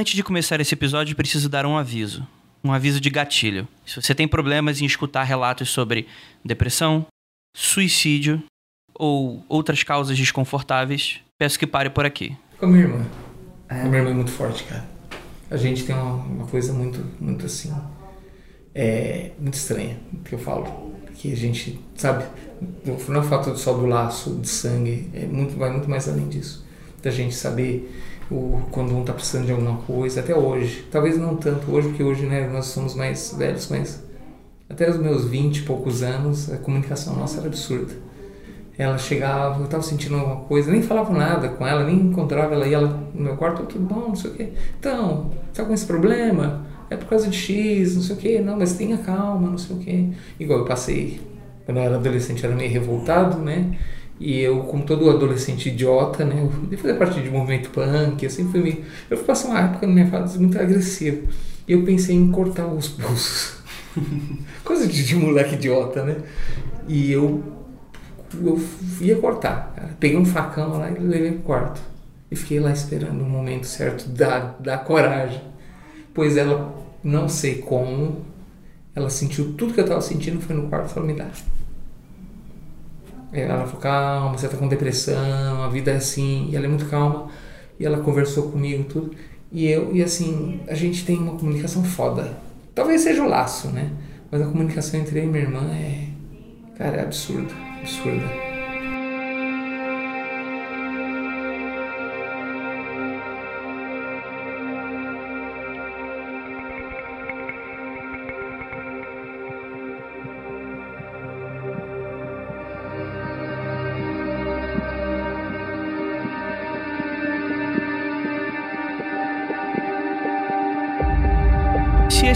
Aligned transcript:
Antes 0.00 0.14
de 0.14 0.22
começar 0.22 0.58
esse 0.62 0.72
episódio, 0.72 1.14
preciso 1.14 1.46
dar 1.46 1.66
um 1.66 1.76
aviso. 1.76 2.26
Um 2.64 2.72
aviso 2.72 2.98
de 2.98 3.10
gatilho. 3.10 3.68
Se 3.84 4.00
você 4.00 4.14
tem 4.14 4.26
problemas 4.26 4.80
em 4.80 4.86
escutar 4.86 5.24
relatos 5.24 5.68
sobre 5.68 6.06
depressão, 6.42 7.04
suicídio 7.54 8.42
ou 8.94 9.44
outras 9.46 9.82
causas 9.82 10.16
desconfortáveis, 10.16 11.20
peço 11.38 11.58
que 11.58 11.66
pare 11.66 11.90
por 11.90 12.06
aqui. 12.06 12.34
Com 12.58 12.64
a 12.64 12.68
minha 12.70 12.84
irmã. 12.84 13.06
A 13.68 13.74
minha 13.74 13.98
irmã 13.98 14.10
é 14.12 14.14
muito 14.14 14.30
forte, 14.30 14.64
cara. 14.64 14.88
A 15.50 15.58
gente 15.58 15.84
tem 15.84 15.94
uma, 15.94 16.14
uma 16.14 16.46
coisa 16.46 16.72
muito, 16.72 17.06
muito 17.22 17.44
assim. 17.44 17.70
É, 18.74 19.32
muito 19.38 19.52
estranha 19.52 19.98
que 20.24 20.34
eu 20.34 20.38
falo. 20.38 20.94
Que 21.14 21.30
a 21.30 21.36
gente, 21.36 21.78
sabe, 21.94 22.24
não 23.06 23.16
é 23.16 23.18
o 23.18 23.22
fato 23.22 23.54
só 23.54 23.74
do 23.74 23.84
laço 23.84 24.34
de 24.36 24.48
sangue, 24.48 25.10
é 25.12 25.26
muito, 25.26 25.58
vai 25.58 25.70
muito 25.70 25.90
mais 25.90 26.08
além 26.08 26.26
disso. 26.26 26.66
Da 27.02 27.10
gente 27.10 27.34
saber 27.34 28.09
o, 28.30 28.62
quando 28.70 28.94
um 28.94 29.00
está 29.00 29.12
precisando 29.12 29.46
de 29.46 29.52
alguma 29.52 29.76
coisa, 29.78 30.20
até 30.20 30.34
hoje. 30.34 30.86
Talvez 30.90 31.18
não 31.18 31.36
tanto 31.36 31.70
hoje, 31.70 31.88
porque 31.88 32.02
hoje 32.02 32.26
né, 32.26 32.48
nós 32.48 32.66
somos 32.66 32.94
mais 32.94 33.34
velhos, 33.36 33.68
mas 33.68 34.02
até 34.68 34.88
os 34.88 34.96
meus 34.96 35.24
20 35.24 35.58
e 35.58 35.62
poucos 35.62 36.02
anos, 36.02 36.50
a 36.52 36.56
comunicação 36.56 37.16
nossa 37.16 37.38
era 37.38 37.48
absurda. 37.48 37.92
Ela 38.78 38.96
chegava, 38.96 39.58
eu 39.58 39.64
estava 39.64 39.82
sentindo 39.82 40.16
alguma 40.16 40.36
coisa, 40.36 40.70
nem 40.70 40.80
falava 40.80 41.12
nada 41.12 41.48
com 41.50 41.66
ela, 41.66 41.84
nem 41.84 41.96
encontrava 41.96 42.54
ela, 42.54 42.66
ia 42.66 42.80
no 42.80 43.10
meu 43.14 43.36
quarto, 43.36 43.64
tudo 43.64 43.84
bom, 43.84 44.08
não 44.08 44.16
sei 44.16 44.30
o 44.30 44.34
quê. 44.34 44.52
Então, 44.78 45.30
está 45.50 45.64
com 45.64 45.74
esse 45.74 45.84
problema? 45.84 46.64
É 46.88 46.96
por 46.96 47.06
causa 47.06 47.28
de 47.28 47.36
X, 47.36 47.96
não 47.96 48.02
sei 48.02 48.16
o 48.16 48.18
quê. 48.18 48.40
Não, 48.40 48.56
mas 48.56 48.72
tenha 48.74 48.96
calma, 48.98 49.50
não 49.50 49.58
sei 49.58 49.76
o 49.76 49.78
quê. 49.78 50.08
Igual 50.38 50.60
eu 50.60 50.64
passei, 50.64 51.20
quando 51.66 51.76
eu 51.76 51.82
era 51.82 51.96
adolescente, 51.96 52.44
era 52.44 52.54
meio 52.54 52.70
revoltado, 52.70 53.38
né? 53.38 53.78
E 54.20 54.38
eu, 54.38 54.60
como 54.64 54.84
todo 54.84 55.08
adolescente 55.08 55.70
idiota, 55.70 56.26
né, 56.26 56.46
eu 56.70 56.76
fazia 56.76 56.94
parte 56.94 57.22
de 57.22 57.30
movimento 57.30 57.70
punk, 57.70 58.22
eu 58.22 58.28
sempre 58.28 58.52
fui 58.52 58.60
meio... 58.60 58.84
Eu 59.08 59.16
passei 59.18 59.50
uma 59.50 59.60
época 59.60 59.86
na 59.86 59.94
minha 59.94 60.06
fase 60.08 60.38
muito 60.38 60.58
agressiva. 60.58 61.26
E 61.66 61.72
eu 61.72 61.82
pensei 61.84 62.14
em 62.14 62.30
cortar 62.30 62.66
os 62.66 62.88
pulsos. 62.88 63.56
Coisa 64.62 64.86
de, 64.86 65.06
de, 65.06 65.16
moleque 65.16 65.54
idiota, 65.54 66.04
né? 66.04 66.16
E 66.86 67.10
eu, 67.10 67.42
eu 68.42 68.60
ia 69.00 69.16
cortar. 69.16 69.96
Peguei 69.98 70.18
um 70.18 70.26
facão 70.26 70.78
lá 70.78 70.90
e 70.90 70.98
levei 70.98 71.32
pro 71.32 71.42
quarto. 71.42 71.80
E 72.30 72.36
fiquei 72.36 72.60
lá 72.60 72.72
esperando 72.72 73.22
o 73.22 73.28
momento 73.28 73.66
certo 73.66 74.06
da, 74.10 74.54
da 74.60 74.76
coragem. 74.76 75.40
Pois 76.12 76.36
ela, 76.36 76.74
não 77.02 77.26
sei 77.26 77.56
como, 77.56 78.20
ela 78.94 79.08
sentiu 79.08 79.54
tudo 79.54 79.72
que 79.72 79.80
eu 79.80 79.84
estava 79.84 80.02
sentindo, 80.02 80.40
foi 80.40 80.54
no 80.54 80.68
quarto 80.68 80.90
e 80.90 80.92
falou, 80.92 81.08
me 81.08 81.14
dá. 81.14 81.30
É, 83.32 83.42
ela 83.42 83.64
falou, 83.64 83.80
calma, 83.80 84.36
você 84.36 84.48
tá 84.48 84.56
com 84.56 84.68
depressão, 84.68 85.62
a 85.62 85.68
vida 85.68 85.90
é 85.92 85.96
assim, 85.96 86.48
e 86.50 86.56
ela 86.56 86.66
é 86.66 86.68
muito 86.68 86.86
calma, 86.86 87.28
e 87.78 87.86
ela 87.86 87.98
conversou 87.98 88.50
comigo 88.50 88.84
tudo, 88.84 89.12
e 89.52 89.66
eu, 89.66 89.94
e 89.94 90.02
assim, 90.02 90.60
a 90.68 90.74
gente 90.74 91.04
tem 91.04 91.16
uma 91.18 91.36
comunicação 91.36 91.84
foda. 91.84 92.38
Talvez 92.74 93.02
seja 93.02 93.22
o 93.22 93.28
laço, 93.28 93.68
né? 93.68 93.90
Mas 94.30 94.42
a 94.42 94.46
comunicação 94.46 95.00
entre 95.00 95.18
eu 95.18 95.24
e 95.24 95.26
minha 95.26 95.42
irmã 95.42 95.70
é, 95.72 96.08
cara, 96.76 96.98
é 96.98 97.02
absurda, 97.02 97.52
absurda. 97.80 98.49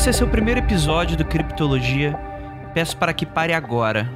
Esse 0.04 0.10
é 0.10 0.12
seu 0.12 0.28
primeiro 0.28 0.60
episódio 0.60 1.16
do 1.16 1.24
Criptologia, 1.24 2.14
peço 2.74 2.94
para 2.94 3.14
que 3.14 3.24
pare 3.24 3.54
agora. 3.54 4.06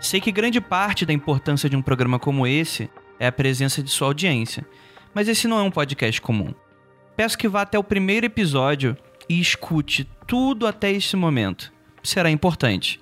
Sei 0.00 0.22
que 0.22 0.32
grande 0.32 0.58
parte 0.58 1.04
da 1.04 1.12
importância 1.12 1.68
de 1.68 1.76
um 1.76 1.82
programa 1.82 2.18
como 2.18 2.46
esse 2.46 2.88
é 3.20 3.26
a 3.26 3.32
presença 3.32 3.82
de 3.82 3.90
sua 3.90 4.08
audiência, 4.08 4.64
mas 5.12 5.28
esse 5.28 5.46
não 5.46 5.58
é 5.58 5.62
um 5.62 5.70
podcast 5.70 6.18
comum. 6.18 6.54
Peço 7.14 7.36
que 7.36 7.46
vá 7.46 7.60
até 7.60 7.78
o 7.78 7.84
primeiro 7.84 8.24
episódio 8.24 8.96
e 9.28 9.38
escute 9.38 10.08
tudo 10.26 10.66
até 10.66 10.90
este 10.90 11.14
momento. 11.14 11.70
Será 12.02 12.30
importante. 12.30 12.98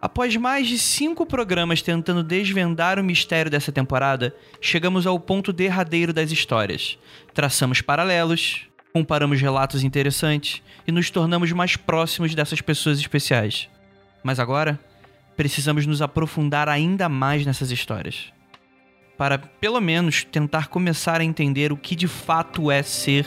Após 0.00 0.36
mais 0.36 0.68
de 0.68 0.78
cinco 0.78 1.26
programas 1.26 1.82
tentando 1.82 2.22
desvendar 2.22 2.96
o 2.96 3.02
mistério 3.02 3.50
dessa 3.50 3.72
temporada, 3.72 4.36
chegamos 4.60 5.04
ao 5.04 5.18
ponto 5.18 5.52
derradeiro 5.52 6.12
das 6.12 6.30
histórias. 6.30 6.96
Traçamos 7.34 7.80
paralelos, 7.80 8.67
comparamos 8.92 9.40
relatos 9.40 9.82
interessantes 9.82 10.62
e 10.86 10.92
nos 10.92 11.10
tornamos 11.10 11.52
mais 11.52 11.76
próximos 11.76 12.34
dessas 12.34 12.60
pessoas 12.60 12.98
especiais. 12.98 13.68
Mas 14.22 14.40
agora, 14.40 14.78
precisamos 15.36 15.86
nos 15.86 16.02
aprofundar 16.02 16.68
ainda 16.68 17.08
mais 17.08 17.46
nessas 17.46 17.70
histórias. 17.70 18.32
Para, 19.16 19.38
pelo 19.38 19.80
menos, 19.80 20.24
tentar 20.24 20.68
começar 20.68 21.20
a 21.20 21.24
entender 21.24 21.72
o 21.72 21.76
que 21.76 21.94
de 21.94 22.08
fato 22.08 22.70
é 22.70 22.82
ser 22.82 23.26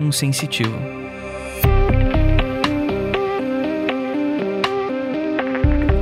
um 0.00 0.10
sensitivo. 0.10 0.78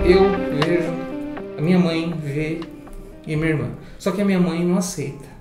Eu 0.05 0.31
vejo, 0.61 0.93
a 1.59 1.61
minha 1.61 1.78
mãe 1.78 2.13
vê 2.13 2.61
e 3.27 3.34
a 3.34 3.37
minha 3.37 3.51
irmã. 3.51 3.71
Só 3.99 4.13
que 4.13 4.23
a 4.23 4.25
minha 4.25 4.39
mãe 4.39 4.65
não 4.65 4.78
aceita. 4.78 5.35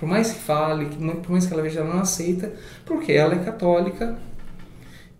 Por 0.00 0.08
mais 0.08 0.32
que 0.32 0.40
fale, 0.40 0.86
por 1.22 1.30
mais 1.30 1.46
que 1.46 1.52
ela 1.52 1.62
veja, 1.62 1.80
ela 1.80 1.94
não 1.94 2.00
aceita, 2.00 2.50
porque 2.86 3.12
ela 3.12 3.34
é 3.34 3.38
católica 3.38 4.16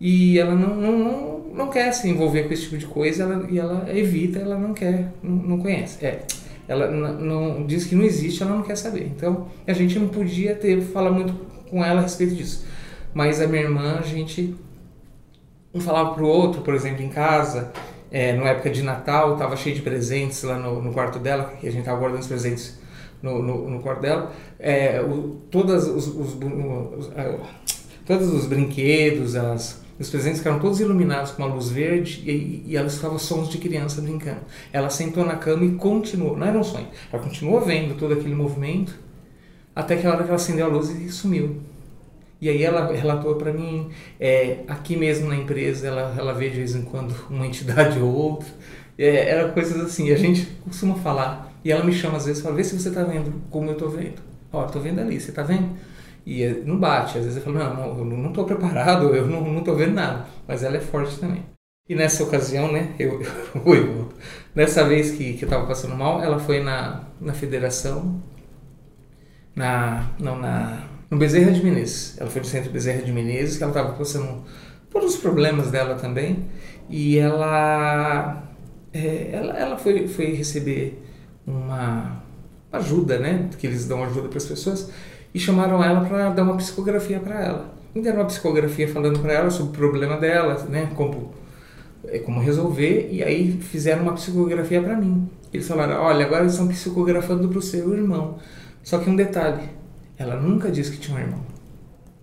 e 0.00 0.38
ela 0.38 0.54
não, 0.54 0.74
não, 0.74 0.98
não, 0.98 1.38
não 1.54 1.68
quer 1.68 1.92
se 1.92 2.08
envolver 2.08 2.44
com 2.44 2.54
esse 2.54 2.62
tipo 2.62 2.78
de 2.78 2.86
coisa 2.86 3.24
ela, 3.24 3.46
e 3.50 3.58
ela 3.58 3.86
evita, 3.94 4.38
ela 4.38 4.58
não 4.58 4.72
quer, 4.72 5.12
não, 5.22 5.36
não 5.36 5.58
conhece. 5.58 6.02
É, 6.02 6.22
ela 6.66 6.90
não, 6.90 7.66
diz 7.66 7.84
que 7.84 7.94
não 7.94 8.02
existe, 8.02 8.42
ela 8.42 8.56
não 8.56 8.62
quer 8.62 8.76
saber. 8.76 9.04
Então 9.14 9.48
a 9.66 9.72
gente 9.74 9.98
não 9.98 10.08
podia 10.08 10.54
ter 10.54 10.80
falar 10.80 11.10
muito 11.10 11.34
com 11.68 11.84
ela 11.84 12.00
a 12.00 12.02
respeito 12.02 12.34
disso. 12.34 12.64
Mas 13.12 13.38
a 13.38 13.46
minha 13.46 13.62
irmã, 13.62 13.98
a 13.98 14.02
gente 14.02 14.56
um 15.74 15.80
falava 15.80 16.14
pro 16.14 16.26
outro, 16.26 16.62
por 16.62 16.72
exemplo, 16.72 17.02
em 17.02 17.10
casa, 17.10 17.70
é, 18.10 18.32
na 18.32 18.48
época 18.48 18.70
de 18.70 18.82
Natal, 18.82 19.36
tava 19.36 19.56
cheio 19.56 19.76
de 19.76 19.82
presentes 19.82 20.42
lá 20.42 20.56
no, 20.56 20.80
no 20.80 20.90
quarto 20.90 21.18
dela, 21.18 21.52
que 21.60 21.68
a 21.68 21.70
gente 21.70 21.84
tava 21.84 21.98
guardando 21.98 22.22
os 22.22 22.26
presentes 22.26 22.79
no, 23.22 23.42
no, 23.42 23.70
no 23.70 23.80
quarto 23.80 24.00
dela, 24.00 24.32
é, 24.58 25.00
o, 25.00 25.40
todas 25.50 25.86
os, 25.86 26.06
os, 26.08 26.34
os, 26.34 27.10
todos 28.06 28.32
os 28.32 28.46
brinquedos, 28.46 29.36
as, 29.36 29.82
os 29.98 30.08
presentes 30.08 30.38
ficaram 30.38 30.58
todos 30.58 30.80
iluminados 30.80 31.32
com 31.32 31.42
uma 31.42 31.54
luz 31.54 31.68
verde 31.68 32.22
e, 32.24 32.64
e 32.66 32.76
ela 32.76 32.86
escutava 32.86 33.18
sons 33.18 33.48
de 33.48 33.58
criança 33.58 34.00
brincando. 34.00 34.40
Ela 34.72 34.88
sentou 34.88 35.24
na 35.24 35.36
cama 35.36 35.64
e 35.64 35.72
continuou, 35.72 36.36
não 36.36 36.46
era 36.46 36.58
um 36.58 36.64
sonho, 36.64 36.88
ela 37.12 37.22
continuou 37.22 37.60
vendo 37.60 37.98
todo 37.98 38.14
aquele 38.14 38.34
movimento 38.34 38.98
até 39.74 39.96
que 39.96 40.06
a 40.06 40.10
hora 40.10 40.22
que 40.22 40.28
ela 40.28 40.36
acendeu 40.36 40.66
a 40.66 40.68
luz 40.68 40.90
e 40.90 41.08
sumiu. 41.10 41.58
E 42.40 42.48
aí 42.48 42.62
ela 42.62 42.90
relatou 42.90 43.34
para 43.34 43.52
mim, 43.52 43.90
é, 44.18 44.60
aqui 44.66 44.96
mesmo 44.96 45.28
na 45.28 45.36
empresa 45.36 45.88
ela, 45.88 46.14
ela 46.18 46.32
vê 46.32 46.48
de 46.48 46.56
vez 46.56 46.74
em 46.74 46.82
quando 46.82 47.14
uma 47.28 47.46
entidade 47.46 47.98
ou 47.98 48.10
outra, 48.10 48.48
é, 48.98 49.28
era 49.28 49.50
coisas 49.50 49.78
assim, 49.80 50.10
a 50.10 50.16
gente 50.16 50.46
costuma 50.64 50.94
falar 50.96 51.49
e 51.64 51.70
ela 51.70 51.84
me 51.84 51.92
chama 51.92 52.16
às 52.16 52.26
vezes 52.26 52.40
e 52.40 52.42
fala, 52.42 52.56
vê 52.56 52.64
se 52.64 52.78
você 52.78 52.88
está 52.88 53.02
vendo 53.04 53.32
como 53.50 53.68
eu 53.68 53.72
estou 53.74 53.90
vendo. 53.90 54.20
Ó, 54.52 54.66
estou 54.66 54.80
vendo 54.80 55.00
ali, 55.00 55.20
você 55.20 55.30
está 55.30 55.42
vendo? 55.42 55.70
E 56.26 56.42
eh, 56.42 56.62
não 56.64 56.78
bate. 56.78 57.18
Às 57.18 57.24
vezes 57.24 57.36
eu 57.36 57.42
falo, 57.42 57.58
não, 57.58 57.98
eu 57.98 58.04
não 58.04 58.28
estou 58.30 58.44
preparado, 58.44 59.14
eu 59.14 59.26
não 59.26 59.58
estou 59.58 59.76
vendo 59.76 59.94
nada. 59.94 60.26
Mas 60.46 60.62
ela 60.62 60.76
é 60.76 60.80
forte 60.80 61.18
também. 61.18 61.44
E 61.88 61.94
nessa 61.94 62.22
ocasião, 62.22 62.72
né, 62.72 62.94
eu, 62.98 63.20
eu, 63.66 64.08
nessa 64.54 64.84
vez 64.84 65.10
que, 65.12 65.34
que 65.34 65.44
eu 65.44 65.46
estava 65.46 65.66
passando 65.66 65.96
mal, 65.96 66.22
ela 66.22 66.38
foi 66.38 66.62
na, 66.62 67.04
na 67.20 67.32
federação, 67.32 68.22
na, 69.54 70.08
não, 70.18 70.38
na, 70.38 70.88
no 71.10 71.18
Bezerra 71.18 71.50
de 71.52 71.62
Menezes. 71.62 72.16
Ela 72.18 72.30
foi 72.30 72.40
no 72.40 72.46
centro 72.46 72.70
Bezerra 72.70 73.02
de 73.02 73.12
Menezes, 73.12 73.56
que 73.56 73.62
ela 73.62 73.72
estava 73.72 73.92
passando 73.92 74.44
por 74.88 75.02
os 75.02 75.16
problemas 75.16 75.70
dela 75.70 75.96
também. 75.96 76.48
E 76.88 77.18
ela, 77.18 78.44
é, 78.92 79.30
ela, 79.32 79.58
ela 79.58 79.76
foi, 79.76 80.06
foi 80.08 80.26
receber 80.32 80.99
uma 81.50 82.22
ajuda, 82.72 83.18
né? 83.18 83.48
Que 83.58 83.66
eles 83.66 83.86
dão 83.86 84.02
ajuda 84.04 84.28
para 84.28 84.38
as 84.38 84.46
pessoas 84.46 84.90
e 85.34 85.38
chamaram 85.38 85.82
ela 85.82 86.00
para 86.04 86.30
dar 86.30 86.42
uma 86.42 86.56
psicografia 86.56 87.20
para 87.20 87.40
ela. 87.40 87.74
E 87.94 88.00
deram 88.00 88.20
uma 88.20 88.26
psicografia 88.26 88.88
falando 88.88 89.18
para 89.20 89.32
ela 89.32 89.50
sobre 89.50 89.72
o 89.72 89.74
problema 89.74 90.16
dela, 90.16 90.64
né? 90.68 90.90
Como 90.94 91.32
é, 92.04 92.18
como 92.18 92.40
resolver 92.40 93.08
e 93.12 93.22
aí 93.22 93.52
fizeram 93.60 94.02
uma 94.02 94.14
psicografia 94.14 94.80
para 94.80 94.96
mim. 94.96 95.28
Eles 95.52 95.66
falaram: 95.68 96.02
"Olha, 96.02 96.24
agora 96.24 96.42
eles 96.42 96.52
estão 96.52 96.68
psicografando 96.68 97.48
para 97.48 97.58
o 97.58 97.62
seu 97.62 97.92
irmão". 97.94 98.38
Só 98.82 98.98
que 98.98 99.10
um 99.10 99.16
detalhe, 99.16 99.68
ela 100.16 100.36
nunca 100.36 100.70
disse 100.70 100.92
que 100.92 100.98
tinha 100.98 101.16
um 101.16 101.20
irmão. 101.20 101.40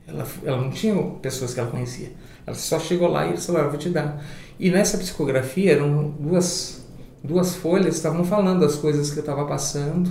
Ela, 0.07 0.25
ela 0.43 0.57
não 0.61 0.71
tinha 0.71 0.95
pessoas 1.21 1.53
que 1.53 1.59
ela 1.59 1.69
conhecia. 1.69 2.11
Ela 2.45 2.55
só 2.55 2.79
chegou 2.79 3.09
lá 3.09 3.25
e 3.25 3.29
eles 3.29 3.45
falaram: 3.45 3.69
"Vou 3.69 3.77
te 3.77 3.89
dar". 3.89 4.23
E 4.59 4.71
nessa 4.71 4.97
psicografia 4.97 5.73
eram 5.73 6.09
duas 6.19 6.76
duas 7.23 7.55
folhas 7.55 7.95
estavam 7.95 8.23
falando 8.23 8.63
as 8.63 8.75
coisas 8.75 9.11
que 9.11 9.17
eu 9.17 9.21
estava 9.21 9.45
passando 9.45 10.09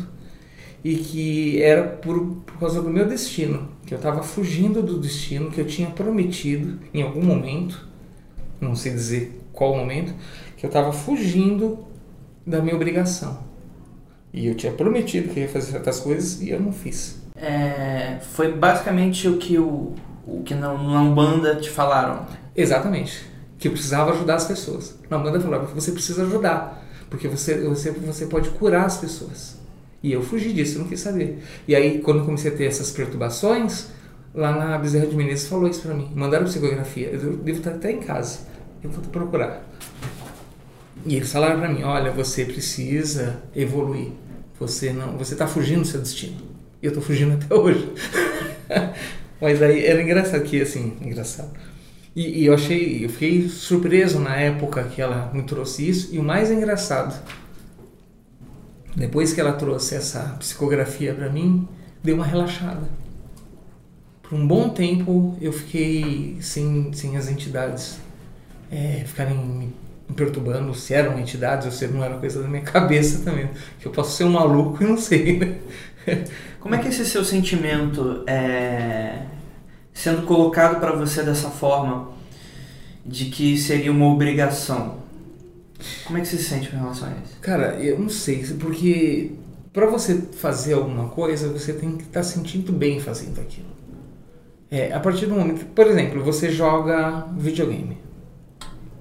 e 0.85 0.97
que 0.97 1.63
era 1.63 1.83
por, 1.83 2.37
por 2.47 2.59
causa 2.59 2.81
do 2.81 2.91
meu 2.91 3.07
destino, 3.07 3.69
que 3.85 3.93
eu 3.93 3.97
estava 3.97 4.23
fugindo 4.23 4.83
do 4.83 4.99
destino 4.99 5.51
que 5.51 5.61
eu 5.61 5.67
tinha 5.67 5.91
prometido 5.91 6.79
em 6.95 7.03
algum 7.03 7.23
momento, 7.23 7.89
não 8.61 8.75
sei 8.75 8.93
dizer 8.93 9.41
qual 9.53 9.77
momento, 9.77 10.15
que 10.57 10.65
eu 10.65 10.69
estava 10.69 10.93
fugindo 10.93 11.85
da 12.47 12.61
minha 12.61 12.77
obrigação. 12.77 13.39
E 14.33 14.47
eu 14.47 14.55
tinha 14.55 14.73
prometido 14.73 15.33
que 15.33 15.41
ia 15.41 15.49
fazer 15.49 15.73
certas 15.73 15.99
coisas 15.99 16.41
e 16.41 16.51
eu 16.51 16.61
não 16.61 16.73
fiz. 16.73 17.21
É, 17.35 18.19
foi 18.33 18.53
basicamente 18.53 19.29
o 19.29 19.39
que 19.39 19.59
o, 19.59 19.95
o 20.27 20.43
que 20.45 20.55
na, 20.55 20.73
na 20.73 21.03
Umbanda 21.03 21.57
te 21.57 21.71
falaram. 21.71 22.27
Exatamente. 22.55 23.27
Que 23.59 23.69
eu 23.69 23.73
precisava 23.73 24.13
ajudar 24.13 24.37
as 24.37 24.45
pessoas. 24.45 24.99
Na 25.11 25.17
Umbanda 25.17 25.41
falava 25.41 25.67
que 25.67 25.75
você 25.75 25.91
precisa 25.93 26.23
ajudar, 26.25 26.86
porque 27.09 27.29
você, 27.29 27.59
você, 27.59 27.91
você 27.91 28.27
pode 28.27 28.51
curar 28.51 28.87
as 28.87 28.99
pessoas. 28.99 29.57
E 30.03 30.13
eu 30.13 30.23
fugi 30.23 30.53
disso, 30.53 30.79
não 30.79 30.87
quis 30.87 31.01
saber. 31.01 31.43
E 31.67 31.75
aí, 31.75 32.01
quando 32.01 32.25
comecei 32.25 32.53
a 32.53 32.55
ter 32.55 32.65
essas 32.65 32.91
perturbações, 32.91 33.89
lá 34.35 34.53
na 34.53 34.79
Bezerra 34.79 35.07
de 35.07 35.17
Menezes 35.17 35.49
falou 35.49 35.69
isso 35.69 35.83
pra 35.83 35.95
mim. 35.95 36.11
Mandaram 36.15 36.45
psicografia. 36.45 37.09
Eu 37.09 37.37
devo 37.39 37.59
estar 37.59 37.73
até 37.73 37.91
em 37.91 38.01
casa. 38.01 38.41
Eu 38.83 38.91
vou 38.91 39.03
procurar. 39.05 39.67
E 41.05 41.17
eles 41.17 41.33
falaram 41.33 41.59
pra 41.59 41.69
mim, 41.69 41.83
olha, 41.83 42.11
você 42.11 42.45
precisa 42.45 43.43
evoluir. 43.55 44.11
Você 44.59 44.93
não, 44.93 45.17
você 45.17 45.35
tá 45.35 45.47
fugindo 45.47 45.81
do 45.81 45.87
seu 45.87 46.01
destino. 46.01 46.37
E 46.83 46.87
eu 46.87 46.93
tô 46.93 47.01
fugindo 47.01 47.35
até 47.43 47.55
hoje. 47.55 47.93
Mas 49.41 49.63
aí 49.63 49.85
era 49.85 50.03
engraçado 50.03 50.43
que 50.43 50.61
assim, 50.61 50.97
engraçado. 51.01 51.51
E, 52.17 52.41
e, 52.41 52.47
eu 52.47 52.55
achei, 52.55 53.05
eu 53.05 53.11
fiquei 53.11 53.47
surpreso 53.47 54.19
na 54.19 54.35
época 54.37 54.83
que 54.85 55.03
ela 55.03 55.31
me 55.35 55.43
trouxe 55.43 55.87
isso. 55.87 56.15
E 56.15 56.19
o 56.19 56.23
mais 56.23 56.51
engraçado, 56.51 57.15
depois 58.97 59.35
que 59.35 59.41
ela 59.41 59.53
trouxe 59.53 59.95
essa 59.95 60.35
psicografia 60.39 61.13
para 61.13 61.29
mim, 61.29 61.69
deu 62.03 62.17
uma 62.17 62.25
relaxada. 62.25 62.89
Por 64.23 64.35
um 64.35 64.47
bom 64.47 64.71
tempo 64.71 65.37
eu 65.43 65.53
fiquei 65.53 66.39
sem, 66.41 66.91
sem 66.95 67.19
as 67.19 67.29
entidades 67.29 67.99
é, 68.73 69.05
ficarem 69.05 69.37
me 69.37 69.75
perturbando 70.15 70.75
se 70.75 70.95
eram 70.95 71.19
entidades 71.19 71.67
ou 71.67 71.73
se 71.73 71.87
não 71.87 72.03
era 72.03 72.17
coisa 72.17 72.41
da 72.43 72.49
minha 72.49 72.63
cabeça 72.65 73.23
também. 73.23 73.51
Que 73.79 73.87
eu 73.87 73.93
posso 73.93 74.17
ser 74.17 74.25
um 74.25 74.31
maluco 74.31 74.83
e 74.83 74.87
não 74.87 74.97
sei, 74.97 75.39
né? 75.39 75.59
Como 76.61 76.75
é 76.75 76.79
que 76.79 76.89
esse 76.89 77.05
seu 77.05 77.25
sentimento 77.25 78.25
é 78.27 78.96
sendo 79.97 80.27
colocado 80.27 80.79
para 80.79 80.93
você 80.93 81.23
dessa 81.23 81.49
forma 81.49 82.11
de 83.05 83.25
que 83.27 83.57
seria 83.57 83.91
uma 83.91 84.07
obrigação? 84.07 84.99
Como 86.05 86.19
é 86.19 86.21
que 86.21 86.29
você 86.29 86.37
se 86.37 86.45
sente 86.45 86.69
com 86.69 86.77
relação 86.77 87.09
a 87.09 87.13
isso? 87.25 87.39
Cara, 87.41 87.77
eu 87.81 87.99
não 87.99 88.11
sei, 88.11 88.45
porque 88.61 89.33
para 89.73 89.87
você 89.87 90.21
fazer 90.39 90.75
alguma 90.75 91.09
coisa, 91.09 91.49
você 91.49 91.73
tem 91.73 91.97
que 91.97 92.05
estar 92.05 92.21
tá 92.21 92.23
sentindo 92.23 92.73
bem 92.73 93.01
fazendo 93.01 93.41
aquilo. 93.41 93.69
É, 94.71 94.93
a 94.93 95.01
partir 95.01 95.27
do 95.27 95.35
momento, 95.35 95.65
por 95.67 95.87
exemplo, 95.87 96.23
você 96.23 96.51
joga 96.51 97.27
videogame. 97.37 97.97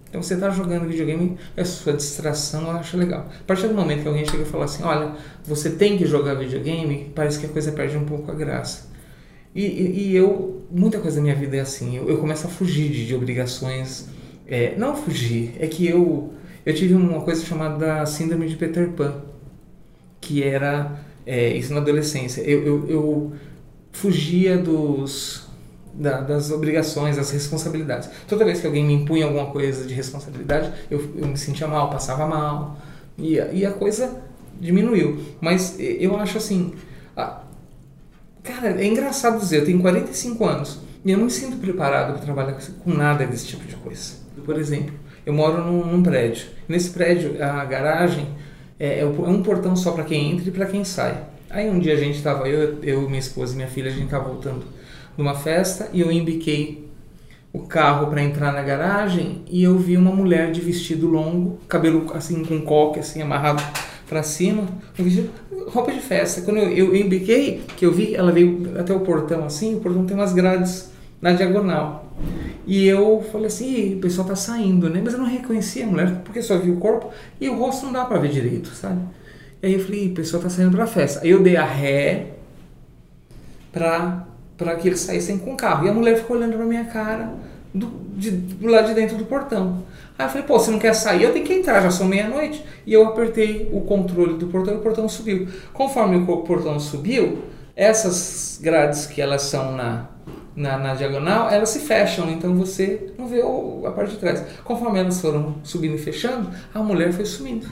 Então 0.08 0.24
você 0.24 0.36
está 0.36 0.50
jogando 0.50 0.88
videogame, 0.88 1.38
é 1.58 1.64
sua 1.66 1.92
distração, 1.92 2.62
eu 2.62 2.72
acho 2.72 2.96
legal. 2.96 3.28
A 3.38 3.44
partir 3.44 3.68
do 3.68 3.74
momento 3.74 4.04
que 4.04 4.08
alguém 4.08 4.26
chega 4.26 4.44
e 4.44 4.46
fala 4.46 4.64
assim, 4.64 4.84
olha, 4.84 5.14
você 5.44 5.72
tem 5.72 5.98
que 5.98 6.06
jogar 6.06 6.36
videogame, 6.36 7.12
parece 7.14 7.38
que 7.38 7.48
a 7.48 7.50
coisa 7.50 7.74
perde 7.74 7.98
um 7.98 8.06
pouco 8.06 8.32
a 8.32 8.34
graça. 8.34 8.95
E, 9.56 9.66
e, 9.66 10.10
e 10.10 10.16
eu, 10.16 10.64
muita 10.70 11.00
coisa 11.00 11.16
da 11.16 11.24
minha 11.24 11.36
vida 11.36 11.56
é 11.56 11.62
assim, 11.62 11.96
eu, 11.96 12.10
eu 12.10 12.18
começo 12.18 12.46
a 12.46 12.50
fugir 12.50 12.92
de, 12.92 13.08
de 13.08 13.16
obrigações. 13.16 14.10
É, 14.46 14.76
não 14.78 14.96
fugir, 14.96 15.54
é 15.60 15.66
que 15.66 15.88
eu, 15.88 16.34
eu 16.66 16.76
tive 16.76 16.94
uma 16.94 17.22
coisa 17.22 17.44
chamada 17.44 18.06
síndrome 18.06 18.48
de 18.48 18.56
Peter 18.56 18.90
Pan, 18.92 19.24
que 20.20 20.44
era 20.44 21.00
é, 21.26 21.56
isso 21.56 21.74
na 21.74 21.80
adolescência. 21.80 22.42
Eu, 22.42 22.66
eu, 22.66 22.90
eu 22.90 23.34
fugia 23.92 24.58
dos 24.58 25.46
da, 25.94 26.20
das 26.20 26.52
obrigações, 26.52 27.16
das 27.16 27.32
responsabilidades. 27.32 28.10
Toda 28.28 28.44
vez 28.44 28.60
que 28.60 28.68
alguém 28.68 28.84
me 28.84 28.94
impunha 28.94 29.26
alguma 29.26 29.48
coisa 29.48 29.88
de 29.88 29.94
responsabilidade, 29.94 30.72
eu, 30.92 31.00
eu 31.16 31.28
me 31.28 31.38
sentia 31.38 31.68
mal, 31.68 31.90
passava 31.90 32.28
mal. 32.28 32.78
E, 33.18 33.36
e 33.54 33.66
a 33.66 33.72
coisa 33.72 34.22
diminuiu. 34.60 35.20
Mas 35.40 35.78
eu 35.80 36.18
acho 36.18 36.38
assim. 36.38 36.74
A, 37.16 37.45
cara, 38.46 38.82
é 38.82 38.86
engraçado 38.86 39.40
dizer, 39.40 39.60
eu 39.60 39.66
tenho 39.66 39.82
45 39.82 40.46
anos 40.46 40.80
e 41.04 41.12
eu 41.12 41.18
não 41.18 41.26
me 41.26 41.32
sinto 41.32 41.58
preparado 41.58 42.14
para 42.14 42.22
trabalhar 42.22 42.58
com 42.84 42.92
nada 42.92 43.26
desse 43.26 43.48
tipo 43.48 43.66
de 43.66 43.76
coisa. 43.76 44.14
Por 44.46 44.58
exemplo, 44.58 44.94
eu 45.26 45.34
moro 45.34 45.64
num, 45.64 45.86
num 45.86 46.04
prédio. 46.04 46.48
Nesse 46.68 46.92
prédio, 46.92 47.44
a 47.44 47.66
garagem 47.66 48.28
é, 48.80 49.00
é 49.00 49.06
um 49.06 49.42
portão 49.42 49.76
só 49.76 49.92
para 49.92 50.04
quem 50.04 50.32
entra 50.32 50.48
e 50.48 50.52
para 50.52 50.66
quem 50.66 50.84
sai. 50.84 51.24
Aí 51.50 51.70
um 51.70 51.80
dia 51.80 51.94
a 51.94 51.98
gente 51.98 52.16
estava, 52.18 52.48
eu, 52.48 52.84
eu, 52.84 53.02
minha 53.08 53.20
esposa 53.20 53.54
e 53.54 53.56
minha 53.56 53.68
filha, 53.68 53.90
a 53.90 53.94
gente 53.94 54.06
estava 54.06 54.28
voltando 54.28 54.66
numa 55.18 55.34
festa 55.34 55.90
e 55.94 56.02
eu 56.02 56.12
embiquei 56.12 56.86
o 57.54 57.60
carro 57.60 58.08
para 58.08 58.22
entrar 58.22 58.52
na 58.52 58.62
garagem 58.62 59.44
e 59.48 59.64
eu 59.64 59.78
vi 59.78 59.96
uma 59.96 60.12
mulher 60.12 60.52
de 60.52 60.60
vestido 60.60 61.08
longo, 61.08 61.58
cabelo 61.70 62.12
assim 62.14 62.44
com 62.44 62.62
coque 62.62 63.00
assim 63.00 63.22
amarrado 63.22 63.64
para 64.08 64.24
cima, 64.24 64.64
um 64.98 65.04
vestido, 65.04 65.30
roupa 65.68 65.92
de 65.92 66.00
festa. 66.00 66.42
Quando 66.42 66.58
eu, 66.58 66.70
eu 66.70 66.96
embiquei, 66.96 67.64
que 67.76 67.86
eu 67.86 67.92
vi, 67.92 68.16
ela 68.16 68.32
veio 68.32 68.72
até 68.80 68.94
o 68.94 69.00
portão 69.00 69.46
assim, 69.46 69.76
o 69.76 69.80
portão 69.80 70.06
tem 70.06 70.16
umas 70.16 70.34
grades 70.34 70.92
na 71.22 71.34
diagonal. 71.34 72.14
E 72.68 72.88
eu 72.88 73.24
falei 73.32 73.48
assim, 73.48 73.96
o 73.96 74.00
pessoal 74.00 74.28
tá 74.28 74.36
saindo, 74.36 74.90
né? 74.90 75.02
Mas 75.04 75.14
eu 75.14 75.20
não 75.20 75.28
reconheci 75.28 75.84
a 75.84 75.88
mulher, 75.88 76.22
porque 76.24 76.42
só 76.42 76.58
vi 76.58 76.72
o 76.72 76.78
corpo 76.78 77.12
e 77.40 77.50
o 77.50 77.58
rosto 77.58 77.86
não 77.86 77.94
dá 77.94 78.06
para 78.06 78.20
ver 78.20 78.30
direito, 78.30 78.70
sabe? 78.70 79.02
E 79.62 79.68
aí 79.68 79.74
eu 79.74 79.80
falei, 79.80 80.10
o 80.10 80.14
pessoal 80.14 80.42
tá 80.42 80.50
saindo 80.50 80.76
pra 80.76 80.88
festa. 80.88 81.22
Aí 81.22 81.30
eu 81.30 81.42
dei 81.42 81.58
a 81.58 81.66
ré 81.66 82.28
pra 83.72 84.28
para 84.58 84.76
que 84.76 84.88
eles 84.88 85.02
saíssem 85.02 85.38
com 85.38 85.54
o 85.54 85.58
carro. 85.58 85.86
E 85.86 85.90
a 85.90 85.94
mulher 85.94 86.18
ficou 86.18 86.38
olhando 86.38 86.56
pra 86.56 86.66
minha 86.66 86.86
cara 86.86 87.34
do, 87.74 87.92
de, 88.16 88.32
do 88.32 88.68
lado 88.68 88.88
de 88.88 88.94
dentro 88.94 89.18
do 89.18 89.26
portão. 89.26 89.84
Aí 90.18 90.26
eu 90.26 90.30
falei, 90.30 90.44
pô, 90.44 90.58
você 90.58 90.72
não 90.72 90.80
quer 90.80 90.94
sair? 90.94 91.24
Eu 91.24 91.34
tenho 91.34 91.46
que 91.46 91.54
entrar, 91.54 91.82
já 91.82 91.92
são 91.92 92.08
meia-noite. 92.08 92.64
E 92.86 92.94
eu 92.94 93.06
apertei 93.06 93.70
o 93.74 93.82
controle 93.82 94.38
do 94.38 94.48
portão 94.48 94.74
e 94.74 94.78
o 94.78 94.80
portão 94.80 95.10
subiu. 95.10 95.48
Conforme 95.74 96.16
o 96.16 96.38
portão 96.38 96.80
subiu, 96.80 97.44
essas 97.76 98.58
grades 98.62 99.06
que 99.06 99.22
elas 99.22 99.42
são 99.42 99.74
na, 99.74 100.08
na, 100.56 100.78
na, 100.78 100.96
diagonal, 100.96 101.50
elas 101.50 101.70
se 101.70 101.80
fecham, 101.80 102.32
então 102.32 102.56
você 102.56 103.14
não 103.18 103.28
vê 103.28 103.42
a 103.86 103.92
parte 103.92 104.12
de 104.12 104.18
trás. 104.18 104.42
Conforme 104.64 105.00
elas 105.00 105.20
foram 105.20 105.56
subindo 105.64 105.96
e 105.96 105.98
fechando, 105.98 106.50
a 106.74 106.80
mulher 106.80 107.12
foi 107.12 107.26
sumindo. 107.26 107.68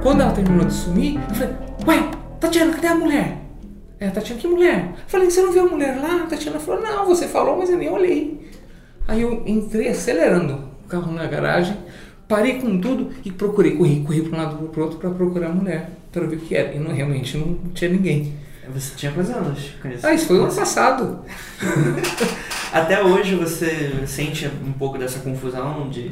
Quando 0.00 0.20
ela 0.20 0.32
terminou 0.32 0.66
de 0.66 0.74
sumir, 0.74 1.16
eu 1.16 1.34
falei, 1.34 1.54
ué, 1.88 2.10
Tatiana, 2.38 2.74
cadê 2.74 2.86
a 2.86 2.94
mulher? 2.94 3.43
É, 3.98 4.10
Tatiana, 4.10 4.40
que 4.40 4.48
mulher? 4.48 4.92
Falei, 5.06 5.30
você 5.30 5.40
não 5.40 5.52
viu 5.52 5.66
a 5.66 5.68
mulher 5.68 6.00
lá? 6.00 6.24
A 6.24 6.26
Tatiana 6.26 6.58
falou, 6.58 6.82
não, 6.82 7.06
você 7.06 7.28
falou, 7.28 7.56
mas 7.56 7.70
eu 7.70 7.78
nem 7.78 7.88
olhei. 7.88 8.50
Aí 9.06 9.22
eu 9.22 9.42
entrei 9.46 9.88
acelerando 9.88 10.68
o 10.84 10.88
carro 10.88 11.12
na 11.12 11.26
garagem, 11.26 11.76
parei 12.26 12.60
com 12.60 12.80
tudo 12.80 13.10
e 13.24 13.30
procurei, 13.30 13.76
corri, 13.76 14.00
corri 14.00 14.22
para 14.22 14.36
um 14.36 14.42
lado 14.42 14.68
para 14.68 14.80
o 14.80 14.84
outro 14.84 14.98
para 14.98 15.10
procurar 15.10 15.48
a 15.48 15.52
mulher, 15.52 15.90
para 16.10 16.26
ver 16.26 16.36
o 16.36 16.40
que 16.40 16.54
era. 16.54 16.74
E 16.74 16.78
não, 16.78 16.92
realmente 16.92 17.36
não 17.36 17.54
tinha 17.72 17.90
ninguém. 17.90 18.34
Você 18.72 18.94
tinha 18.96 19.12
quantos 19.12 19.30
anos 19.30 19.58
isso? 19.58 19.74
Ah, 20.02 20.14
isso 20.14 20.26
foi 20.26 20.38
o 20.38 20.44
ano 20.44 20.54
passado. 20.54 21.22
Até 22.72 23.02
hoje 23.02 23.34
você 23.34 23.92
sente 24.06 24.50
um 24.64 24.72
pouco 24.72 24.98
dessa 24.98 25.18
confusão 25.20 25.88
de... 25.90 26.10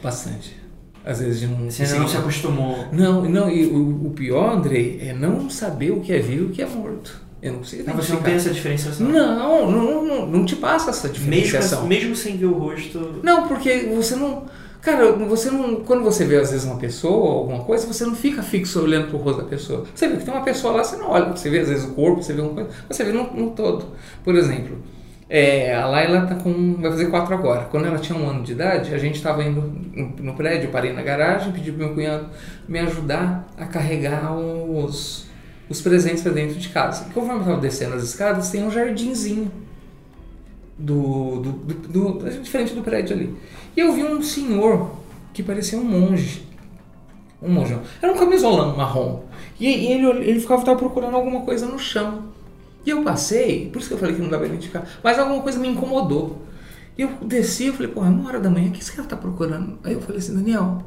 Bastante 0.00 0.67
às 1.08 1.20
vezes 1.20 1.48
não. 1.48 1.70
Você 1.70 1.98
não 1.98 2.06
se 2.06 2.16
acostumou. 2.18 2.86
Não, 2.92 3.22
não, 3.22 3.50
e 3.50 3.64
o, 3.64 4.08
o, 4.08 4.10
pior, 4.10 4.58
Andrei, 4.58 5.00
é 5.00 5.14
não 5.14 5.48
saber 5.48 5.90
o 5.90 6.00
que 6.00 6.12
é 6.12 6.18
vivo 6.18 6.44
e 6.44 6.46
o 6.48 6.50
que 6.50 6.60
é 6.60 6.66
morto. 6.66 7.18
Eu 7.40 7.52
não 7.52 7.58
consigo 7.60 7.84
Mas 7.86 7.96
você 7.96 8.12
não 8.12 8.20
tem 8.20 8.34
essa 8.34 8.50
diferenciação? 8.50 9.08
Não, 9.08 9.70
não, 9.70 10.04
não, 10.04 10.26
não 10.26 10.44
te 10.44 10.56
passa 10.56 10.90
essa 10.90 11.08
diferenciação. 11.08 11.86
Mesmo, 11.86 12.10
mesmo 12.10 12.16
sem 12.16 12.36
ver 12.36 12.46
o 12.46 12.52
rosto. 12.52 13.20
Não, 13.22 13.48
porque 13.48 13.90
você 13.94 14.16
não. 14.16 14.44
Cara, 14.82 15.12
você 15.12 15.50
não. 15.50 15.76
Quando 15.76 16.02
você 16.02 16.26
vê 16.26 16.36
às 16.36 16.50
vezes 16.50 16.66
uma 16.66 16.76
pessoa 16.76 17.16
ou 17.16 17.38
alguma 17.38 17.64
coisa, 17.64 17.86
você 17.86 18.04
não 18.04 18.14
fica 18.14 18.42
fixo 18.42 18.82
olhando 18.82 19.08
pro 19.08 19.16
rosto 19.16 19.40
da 19.40 19.48
pessoa. 19.48 19.84
Você 19.94 20.08
vê 20.08 20.16
que 20.18 20.24
tem 20.24 20.34
uma 20.34 20.44
pessoa 20.44 20.74
lá, 20.74 20.84
você 20.84 20.96
não 20.96 21.08
olha. 21.08 21.30
Você 21.34 21.48
vê 21.48 21.60
às 21.60 21.68
vezes 21.70 21.86
o 21.86 21.92
corpo, 21.92 22.22
você 22.22 22.34
vê 22.34 22.42
uma 22.42 22.52
coisa, 22.52 22.68
você 22.86 23.02
vê 23.02 23.12
no 23.12 23.50
todo. 23.52 23.86
Por 24.22 24.34
exemplo, 24.34 24.76
é, 25.30 25.74
a 25.74 25.86
Laila 25.86 26.26
tá 26.26 26.34
com, 26.36 26.76
vai 26.80 26.90
fazer 26.90 27.06
quatro 27.06 27.34
agora. 27.34 27.66
Quando 27.66 27.86
ela 27.86 27.98
tinha 27.98 28.18
um 28.18 28.28
ano 28.28 28.42
de 28.42 28.52
idade, 28.52 28.94
a 28.94 28.98
gente 28.98 29.16
estava 29.16 29.44
indo 29.44 29.60
no, 30.22 30.34
prédio, 30.34 30.70
parei 30.70 30.92
na 30.92 31.02
garagem, 31.02 31.52
pedi 31.52 31.70
pro 31.70 31.84
meu 31.84 31.94
cunhado 31.94 32.30
me 32.66 32.78
ajudar 32.78 33.46
a 33.56 33.66
carregar 33.66 34.34
os, 34.34 35.26
os 35.68 35.82
presentes 35.82 36.22
para 36.22 36.32
dentro 36.32 36.58
de 36.58 36.70
casa. 36.70 37.06
E 37.10 37.12
conforme 37.12 37.40
eu 37.40 37.40
estava 37.40 37.60
descendo 37.60 37.94
as 37.94 38.02
escadas, 38.02 38.50
tem 38.50 38.64
um 38.64 38.70
jardinzinho 38.70 39.52
do, 40.78 41.40
do, 41.40 41.52
do, 41.52 42.12
do, 42.12 42.40
diferente 42.40 42.72
do 42.72 42.82
prédio 42.82 43.14
ali. 43.14 43.36
E 43.76 43.80
eu 43.80 43.92
vi 43.92 44.04
um 44.04 44.22
senhor 44.22 44.92
que 45.34 45.42
parecia 45.42 45.78
um 45.78 45.84
monge. 45.84 46.46
Um 47.42 47.50
monge. 47.50 47.76
Era 48.00 48.12
um 48.12 48.16
camisolão 48.16 48.74
marrom. 48.74 49.24
E, 49.60 49.66
e 49.66 49.92
ele, 49.92 50.06
ele 50.28 50.40
ficava 50.40 50.64
tava 50.64 50.78
procurando 50.78 51.16
alguma 51.16 51.42
coisa 51.42 51.66
no 51.66 51.78
chão. 51.78 52.27
E 52.88 52.90
eu 52.90 53.02
passei, 53.02 53.68
por 53.70 53.80
isso 53.80 53.88
que 53.88 53.94
eu 53.94 53.98
falei 53.98 54.14
que 54.14 54.22
não 54.22 54.30
dá 54.30 54.38
pra 54.38 54.46
identificar, 54.46 54.82
mas 55.04 55.18
alguma 55.18 55.42
coisa 55.42 55.58
me 55.58 55.68
incomodou. 55.68 56.40
E 56.96 57.02
eu 57.02 57.10
desci, 57.20 57.66
eu 57.66 57.74
falei, 57.74 57.92
pô, 57.92 58.02
é 58.02 58.08
uma 58.08 58.26
hora 58.26 58.40
da 58.40 58.48
manhã, 58.48 58.68
o 58.68 58.72
que 58.72 58.80
esse 58.80 58.90
cara 58.90 59.06
tá 59.06 59.14
procurando? 59.14 59.78
Aí 59.84 59.92
eu 59.92 60.00
falei 60.00 60.16
assim, 60.16 60.34
Daniel, 60.34 60.82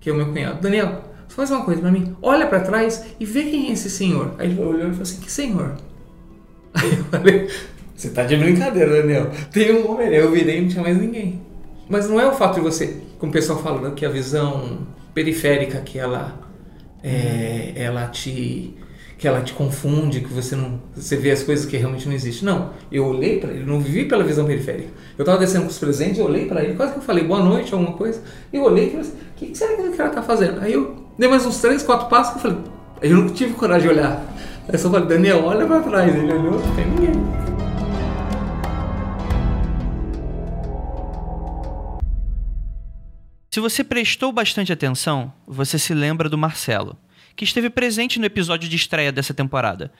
que 0.00 0.08
é 0.08 0.12
o 0.14 0.16
meu 0.16 0.28
cunhado, 0.28 0.62
Daniel, 0.62 1.02
faz 1.28 1.50
uma 1.50 1.62
coisa 1.62 1.82
pra 1.82 1.90
mim, 1.90 2.16
olha 2.22 2.46
pra 2.46 2.60
trás 2.60 3.04
e 3.20 3.26
vê 3.26 3.42
quem 3.42 3.68
é 3.68 3.72
esse 3.72 3.90
senhor. 3.90 4.34
Aí 4.38 4.50
ele 4.50 4.62
olhou 4.62 4.88
e 4.88 4.90
falou 4.92 5.02
assim, 5.02 5.20
que 5.20 5.30
senhor? 5.30 5.76
Aí 6.72 6.96
eu 6.96 7.04
falei, 7.04 7.50
você 7.94 8.08
tá 8.08 8.24
de 8.24 8.34
brincadeira, 8.38 9.02
Daniel. 9.02 9.30
Tem 9.52 9.74
um 9.74 9.90
homem, 9.90 10.08
eu 10.08 10.30
virei 10.30 10.56
e 10.56 10.62
não 10.62 10.68
tinha 10.70 10.82
mais 10.82 10.96
ninguém. 10.96 11.42
Mas 11.86 12.08
não 12.08 12.18
é 12.18 12.26
o 12.26 12.32
fato 12.32 12.54
de 12.54 12.60
você, 12.62 12.96
como 13.18 13.28
o 13.28 13.32
pessoal 13.34 13.62
fala, 13.62 13.90
né, 13.90 13.92
que 13.94 14.06
a 14.06 14.08
visão 14.08 14.86
periférica 15.12 15.82
que 15.82 15.98
ela, 15.98 16.34
é, 17.02 17.74
ela 17.76 18.06
te 18.06 18.74
que 19.22 19.28
ela 19.28 19.40
te 19.40 19.52
confunde, 19.52 20.20
que 20.20 20.32
você 20.32 20.56
não 20.56 20.80
você 20.96 21.16
vê 21.16 21.30
as 21.30 21.44
coisas 21.44 21.64
que 21.64 21.76
realmente 21.76 22.08
não 22.08 22.12
existem. 22.12 22.44
Não, 22.44 22.70
eu 22.90 23.06
olhei 23.06 23.38
para 23.38 23.52
ele, 23.52 23.64
não 23.64 23.78
vivi 23.78 24.04
pela 24.04 24.24
visão 24.24 24.44
periférica. 24.44 24.88
Eu 25.16 25.22
estava 25.22 25.38
descendo 25.38 25.62
com 25.62 25.70
os 25.70 25.78
presentes, 25.78 26.18
eu 26.18 26.24
olhei 26.24 26.46
para 26.46 26.64
ele, 26.64 26.74
quase 26.74 26.94
que 26.94 26.98
eu 26.98 27.02
falei 27.04 27.22
boa 27.22 27.40
noite, 27.40 27.72
alguma 27.72 27.92
coisa. 27.92 28.20
E 28.52 28.56
eu 28.56 28.64
olhei 28.64 28.86
e 28.86 28.90
falei 28.90 29.06
assim, 29.06 29.12
o 29.12 29.36
que, 29.36 29.46
que 29.46 29.56
será 29.56 29.76
que 29.76 30.00
ela 30.00 30.10
tá 30.10 30.22
fazendo? 30.24 30.60
Aí 30.60 30.72
eu 30.72 31.06
dei 31.16 31.28
mais 31.28 31.46
uns 31.46 31.60
três, 31.60 31.84
quatro 31.84 32.08
passos 32.08 32.34
e 32.34 32.40
falei, 32.40 32.58
eu 33.00 33.16
não 33.16 33.28
tive 33.28 33.54
coragem 33.54 33.88
de 33.88 33.94
olhar. 33.94 34.24
Aí 34.66 34.74
eu 34.74 34.78
só 34.80 34.90
falei, 34.90 35.06
Daniel, 35.06 35.44
olha 35.44 35.66
para 35.66 35.80
trás. 35.82 36.12
Ele 36.12 36.32
olhou, 36.32 36.58
não 36.58 36.74
tem 36.74 36.86
ninguém. 36.88 37.12
Se 43.52 43.60
você 43.60 43.84
prestou 43.84 44.32
bastante 44.32 44.72
atenção, 44.72 45.32
você 45.46 45.78
se 45.78 45.94
lembra 45.94 46.28
do 46.28 46.36
Marcelo 46.36 46.96
que 47.36 47.44
esteve 47.44 47.70
presente 47.70 48.18
no 48.18 48.26
episódio 48.26 48.68
de 48.68 48.76
estreia 48.76 49.12
dessa 49.12 49.34
temporada. 49.34 49.92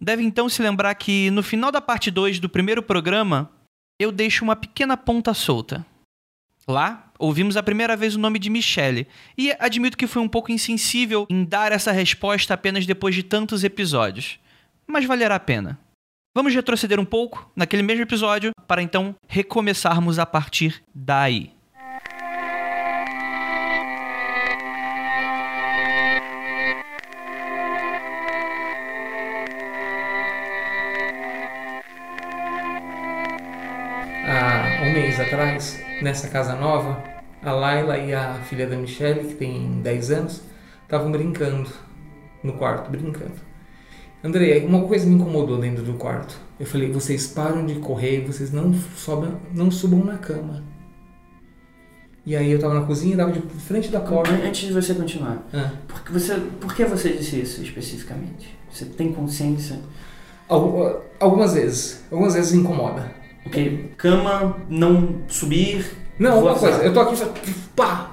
Deve 0.00 0.22
então 0.22 0.48
se 0.48 0.62
lembrar 0.62 0.94
que 0.94 1.30
no 1.30 1.42
final 1.42 1.70
da 1.70 1.80
parte 1.80 2.10
2 2.10 2.40
do 2.40 2.48
primeiro 2.48 2.82
programa, 2.82 3.50
eu 4.00 4.10
deixo 4.10 4.44
uma 4.44 4.56
pequena 4.56 4.96
ponta 4.96 5.32
solta. 5.32 5.86
Lá, 6.66 7.10
ouvimos 7.18 7.56
a 7.56 7.62
primeira 7.62 7.96
vez 7.96 8.14
o 8.14 8.20
nome 8.20 8.38
de 8.38 8.50
Michelle, 8.50 9.06
e 9.36 9.52
admito 9.58 9.96
que 9.96 10.06
fui 10.06 10.22
um 10.22 10.28
pouco 10.28 10.52
insensível 10.52 11.26
em 11.28 11.44
dar 11.44 11.72
essa 11.72 11.92
resposta 11.92 12.54
apenas 12.54 12.86
depois 12.86 13.14
de 13.14 13.22
tantos 13.22 13.64
episódios. 13.64 14.38
Mas 14.86 15.04
valerá 15.04 15.36
a 15.36 15.40
pena. 15.40 15.78
Vamos 16.34 16.54
retroceder 16.54 16.98
um 16.98 17.04
pouco 17.04 17.50
naquele 17.54 17.82
mesmo 17.82 18.02
episódio 18.02 18.52
para 18.66 18.82
então 18.82 19.14
recomeçarmos 19.28 20.18
a 20.18 20.24
partir 20.24 20.82
daí. 20.94 21.52
Nessa 36.02 36.28
casa 36.28 36.54
nova, 36.54 37.02
a 37.42 37.52
Laila 37.52 37.98
e 37.98 38.14
a 38.14 38.34
filha 38.48 38.66
da 38.66 38.76
Michelle, 38.76 39.28
que 39.28 39.34
tem 39.34 39.80
10 39.82 40.10
anos, 40.10 40.42
estavam 40.82 41.10
brincando 41.10 41.68
no 42.42 42.54
quarto, 42.54 42.90
brincando. 42.90 43.32
André, 44.24 44.64
uma 44.66 44.82
coisa 44.86 45.04
me 45.06 45.14
incomodou 45.16 45.58
dentro 45.58 45.82
do 45.82 45.94
quarto. 45.94 46.36
Eu 46.60 46.66
falei, 46.66 46.92
vocês 46.92 47.26
param 47.26 47.66
de 47.66 47.76
correr, 47.76 48.20
vocês 48.24 48.52
não, 48.52 48.72
sobam, 48.96 49.40
não 49.52 49.70
subam 49.70 50.04
na 50.04 50.16
cama. 50.18 50.62
E 52.24 52.36
aí 52.36 52.52
eu 52.52 52.58
tava 52.60 52.74
na 52.74 52.82
cozinha, 52.86 53.16
tava 53.16 53.32
de 53.32 53.40
frente 53.40 53.88
da 53.90 53.98
porta. 53.98 54.30
Antes 54.30 54.68
de 54.68 54.72
você 54.72 54.94
continuar, 54.94 55.42
Ah. 55.52 55.72
por, 55.88 56.04
que 56.04 56.12
você, 56.12 56.36
por 56.60 56.72
que 56.72 56.84
você 56.84 57.08
disse 57.14 57.40
isso 57.40 57.62
especificamente? 57.62 58.56
Você 58.70 58.84
tem 58.84 59.12
consciência? 59.12 59.80
Algu- 60.48 61.00
Algumas 61.18 61.54
vezes. 61.54 62.04
Algumas 62.12 62.34
vezes 62.34 62.52
incomoda. 62.52 63.10
Ok, 63.46 63.92
cama, 63.96 64.56
não 64.68 65.22
subir. 65.28 65.84
Não, 66.18 66.40
uma 66.40 66.54
coisa, 66.54 66.82
eu 66.82 66.92
tô 66.92 67.00
aqui 67.00 67.16
só. 67.16 67.32
Pá! 67.74 68.12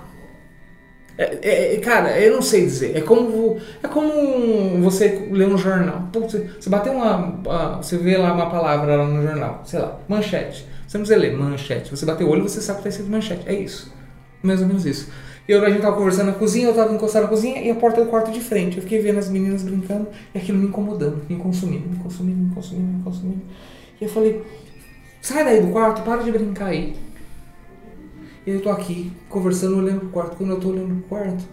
É, 1.18 1.76
é, 1.76 1.78
cara, 1.80 2.18
eu 2.18 2.34
não 2.34 2.42
sei 2.42 2.62
dizer. 2.62 2.96
É 2.96 3.02
como, 3.02 3.58
é 3.84 3.88
como 3.90 4.82
você 4.82 5.28
ler 5.30 5.50
um 5.50 5.58
jornal. 5.58 6.08
Putz, 6.14 6.32
Você, 6.32 6.50
você 6.60 6.70
bateu 6.70 6.94
uma. 6.94 7.78
Você 7.82 7.98
vê 7.98 8.18
lá 8.18 8.34
uma 8.34 8.50
palavra 8.50 8.96
lá 8.96 9.06
no 9.06 9.22
jornal, 9.22 9.62
sei 9.66 9.80
lá, 9.80 10.00
manchete. 10.08 10.66
Você 10.88 10.98
não 10.98 11.06
precisa 11.06 11.20
ler 11.20 11.38
manchete. 11.38 11.92
Você 11.92 12.06
bateu 12.06 12.26
o 12.26 12.32
olho 12.32 12.44
você 12.44 12.62
sabe 12.62 12.78
que 12.78 12.84
tá 12.84 12.90
escrito 12.90 13.12
manchete. 13.12 13.44
É 13.48 13.54
isso. 13.54 13.94
Mais 14.42 14.62
ou 14.62 14.68
menos 14.68 14.86
isso. 14.86 15.12
E 15.46 15.52
eu, 15.52 15.66
a 15.66 15.70
gente 15.70 15.82
tava 15.82 15.98
conversando 15.98 16.28
na 16.28 16.34
cozinha, 16.34 16.68
eu 16.68 16.74
tava 16.74 16.94
encostado 16.94 17.24
na 17.24 17.28
cozinha 17.28 17.62
e 17.62 17.70
a 17.70 17.76
porta 17.76 18.02
do 18.02 18.10
quarto 18.10 18.32
de 18.32 18.40
frente. 18.40 18.78
Eu 18.78 18.84
fiquei 18.84 19.00
vendo 19.00 19.20
as 19.20 19.28
meninas 19.28 19.62
brincando 19.62 20.08
e 20.34 20.38
aquilo 20.38 20.58
me 20.58 20.68
incomodando, 20.68 21.22
me 21.28 21.36
consumindo, 21.36 21.90
me 21.90 21.98
consumindo, 21.98 22.38
me 22.38 22.56
consumindo, 22.56 22.98
me 22.98 23.04
consumindo. 23.04 23.42
E 24.00 24.06
eu 24.06 24.10
falei, 24.10 24.42
sai 25.22 25.44
daí 25.44 25.62
do 25.62 25.72
quarto, 25.72 26.02
para 26.04 26.24
de 26.24 26.32
brincar 26.32 26.68
aí. 26.68 26.96
Eu 28.46 28.62
tô 28.62 28.70
aqui 28.70 29.12
conversando, 29.30 29.78
olhando 29.78 30.00
pro 30.02 30.10
quarto. 30.10 30.38
Quando 30.38 30.52
eu 30.52 30.60
tô 30.60 30.70
olhando 30.70 30.96
pro 31.02 31.10
quarto, 31.10 31.44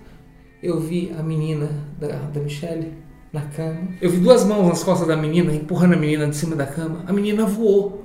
eu 0.62 0.80
vi 0.80 1.12
a 1.18 1.23
menina 1.23 1.68
da, 1.99 2.08
da 2.08 2.40
Michelle 2.40 2.92
na 3.32 3.42
cama. 3.42 3.88
Eu 4.00 4.11
vi 4.11 4.18
duas 4.18 4.44
mãos 4.44 4.66
nas 4.68 4.82
costas 4.82 5.06
da 5.06 5.16
menina, 5.16 5.52
empurrando 5.52 5.94
a 5.94 5.96
menina 5.96 6.26
de 6.26 6.37
cima 6.37 6.56
da 6.56 6.66
cama. 6.66 7.04
A 7.06 7.12
menina 7.12 7.44
voou. 7.44 8.04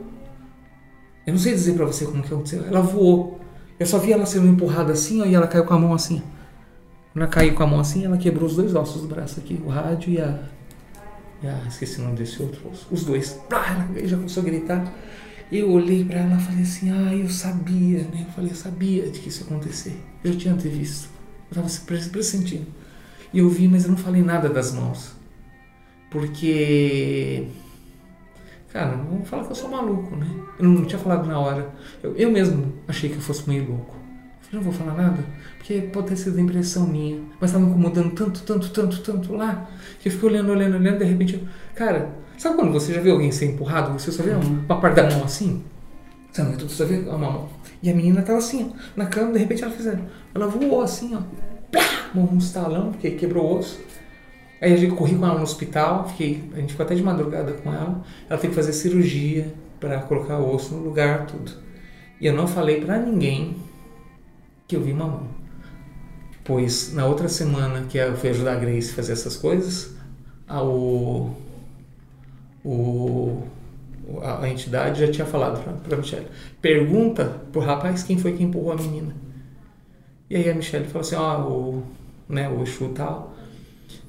Eu 1.25 1.33
não 1.33 1.39
sei 1.39 1.53
dizer 1.53 1.73
pra 1.75 1.85
você 1.85 2.05
como 2.05 2.21
que 2.21 2.33
aconteceu. 2.33 2.65
Ela 2.65 2.81
voou. 2.81 3.39
Eu 3.79 3.85
só 3.85 3.97
vi 3.97 4.11
ela 4.11 4.25
sendo 4.25 4.47
empurrada 4.47 4.93
assim, 4.93 5.21
ó, 5.21 5.25
e 5.25 5.33
ela 5.33 5.47
caiu 5.47 5.65
com 5.65 5.73
a 5.73 5.79
mão 5.79 5.93
assim. 5.93 6.21
Quando 7.13 7.23
ela 7.23 7.31
caiu 7.31 7.53
com 7.53 7.63
a 7.63 7.67
mão 7.67 7.79
assim, 7.79 8.05
ela 8.05 8.17
quebrou 8.17 8.47
os 8.47 8.55
dois 8.55 8.75
ossos 8.75 9.01
do 9.01 9.07
braço 9.07 9.39
aqui, 9.39 9.61
o 9.65 9.69
rádio 9.69 10.13
e 10.13 10.21
a. 10.21 10.39
E 11.43 11.47
a 11.47 11.63
esqueci 11.67 11.99
o 11.99 12.03
nome 12.03 12.17
desse 12.17 12.41
outro 12.41 12.69
osso. 12.69 12.87
Os 12.91 13.03
dois. 13.03 13.39
Plá, 13.49 13.87
ela 13.95 14.07
já 14.07 14.17
começou 14.17 14.43
a 14.43 14.45
gritar. 14.45 14.93
Eu 15.51 15.69
olhei 15.71 16.05
pra 16.05 16.19
ela 16.19 16.37
e 16.37 16.41
falei 16.41 16.63
assim, 16.63 16.89
ah, 16.91 17.13
eu 17.13 17.29
sabia, 17.29 17.99
né? 18.03 18.25
Eu 18.27 18.31
falei, 18.33 18.51
eu 18.51 18.55
sabia 18.55 19.09
de 19.09 19.19
que 19.19 19.29
isso 19.29 19.41
ia 19.41 19.47
acontecer. 19.47 20.01
Eu 20.23 20.37
tinha 20.37 20.55
visto. 20.55 21.09
Eu 21.49 21.55
tava 21.55 21.67
se 21.69 21.81
pre- 21.81 21.99
pressentindo. 22.09 22.67
E 23.33 23.39
eu 23.39 23.49
vi, 23.49 23.67
mas 23.67 23.83
eu 23.83 23.91
não 23.91 23.97
falei 23.97 24.21
nada 24.23 24.49
das 24.49 24.71
mãos. 24.73 25.13
Porque. 26.09 27.47
Cara, 28.71 28.95
não 28.95 29.23
falar 29.25 29.43
que 29.45 29.51
eu 29.51 29.55
sou 29.55 29.69
maluco, 29.69 30.15
né? 30.15 30.27
Eu 30.57 30.65
não 30.65 30.85
tinha 30.85 30.99
falado 30.99 31.27
na 31.27 31.37
hora. 31.37 31.69
Eu, 32.01 32.15
eu 32.15 32.31
mesmo 32.31 32.73
achei 32.87 33.09
que 33.09 33.15
eu 33.17 33.21
fosse 33.21 33.47
meio 33.49 33.67
louco. 33.69 33.95
Eu 33.95 34.43
falei, 34.49 34.53
não 34.53 34.61
vou 34.61 34.73
falar 34.73 34.93
nada, 34.95 35.23
porque 35.57 35.81
pode 35.93 36.07
ter 36.07 36.15
sido 36.15 36.39
impressão 36.39 36.87
minha. 36.87 37.21
Mas 37.39 37.51
tava 37.51 37.65
me 37.65 37.71
incomodando 37.71 38.11
tanto, 38.15 38.41
tanto, 38.43 38.69
tanto, 38.71 39.01
tanto 39.01 39.33
lá, 39.33 39.69
que 39.99 40.07
eu 40.07 40.11
fiquei 40.13 40.29
olhando, 40.29 40.51
olhando, 40.51 40.75
olhando, 40.77 40.99
de 40.99 41.05
repente 41.05 41.33
eu. 41.33 41.41
Cara, 41.75 42.15
sabe 42.37 42.55
quando 42.55 42.71
você 42.71 42.93
já 42.93 43.01
viu 43.01 43.13
alguém 43.13 43.31
ser 43.31 43.45
empurrado? 43.45 43.91
Você 43.93 44.11
só 44.11 44.23
vê 44.23 44.31
Uhum. 44.31 44.63
uma 44.67 44.79
parte 44.81 44.95
da 44.95 45.09
mão 45.09 45.23
assim? 45.23 45.63
Você 46.31 46.41
não 46.43 46.51
vê 46.51 46.57
tudo, 46.57 46.69
você 46.71 46.77
só 46.77 46.85
vê 46.85 46.97
uma 46.97 47.17
mão. 47.17 47.49
E 47.83 47.89
a 47.89 47.93
menina 47.95 48.21
tava 48.21 48.37
assim, 48.39 48.71
ó, 48.73 48.77
na 48.95 49.05
cama, 49.05 49.33
de 49.33 49.39
repente 49.39 49.63
ela 49.63 49.71
fez. 49.71 49.97
Ela 50.33 50.47
voou 50.47 50.81
assim, 50.81 51.15
ó. 51.15 51.21
Plá! 51.71 51.81
Um 52.15 52.37
estalão, 52.37 52.91
porque 52.91 53.11
quebrou 53.11 53.45
o 53.45 53.57
osso. 53.59 53.79
Aí 54.61 54.73
a 54.73 54.77
gente 54.77 54.93
corri 54.95 55.15
com 55.15 55.25
ela 55.25 55.35
no 55.37 55.43
hospital, 55.43 56.07
fiquei, 56.09 56.43
a 56.53 56.57
gente 56.59 56.71
ficou 56.71 56.85
até 56.85 56.93
de 56.93 57.01
madrugada 57.01 57.53
com 57.53 57.73
ela. 57.73 58.03
Ela 58.29 58.39
teve 58.39 58.49
que 58.49 58.55
fazer 58.55 58.73
cirurgia 58.73 59.51
para 59.79 59.99
colocar 60.01 60.37
o 60.37 60.53
osso 60.53 60.75
no 60.75 60.83
lugar, 60.83 61.25
tudo. 61.25 61.51
E 62.19 62.27
eu 62.27 62.33
não 62.33 62.47
falei 62.47 62.79
pra 62.81 62.99
ninguém 62.99 63.55
que 64.67 64.75
eu 64.75 64.81
vi 64.81 64.91
uma 64.91 65.07
mão. 65.07 65.27
Pois 66.43 66.93
na 66.93 67.05
outra 67.05 67.27
semana 67.27 67.85
que 67.89 67.97
eu 67.97 68.15
fui 68.15 68.29
ajudar 68.29 68.53
a 68.53 68.55
Grace 68.55 68.91
a 68.91 68.95
fazer 68.95 69.13
essas 69.13 69.35
coisas, 69.35 69.95
a, 70.47 70.61
o, 70.63 71.31
o, 72.63 73.43
a, 74.21 74.43
a 74.43 74.49
entidade 74.49 74.99
já 74.99 75.11
tinha 75.11 75.25
falado 75.25 75.63
pra, 75.63 75.73
pra 75.73 75.97
Michelle: 75.97 76.27
pergunta 76.61 77.41
pro 77.51 77.61
rapaz 77.61 78.03
quem 78.03 78.17
foi 78.17 78.33
que 78.33 78.43
empurrou 78.43 78.73
a 78.73 78.75
menina. 78.75 79.15
E 80.29 80.35
aí 80.35 80.49
a 80.49 80.55
Michelle 80.55 80.85
falou 80.85 81.01
assim: 81.01 81.15
ó, 81.15 81.41
o, 81.47 81.83
né, 82.29 82.49
o 82.49 82.63
Exu 82.63 82.89
tal 82.89 83.35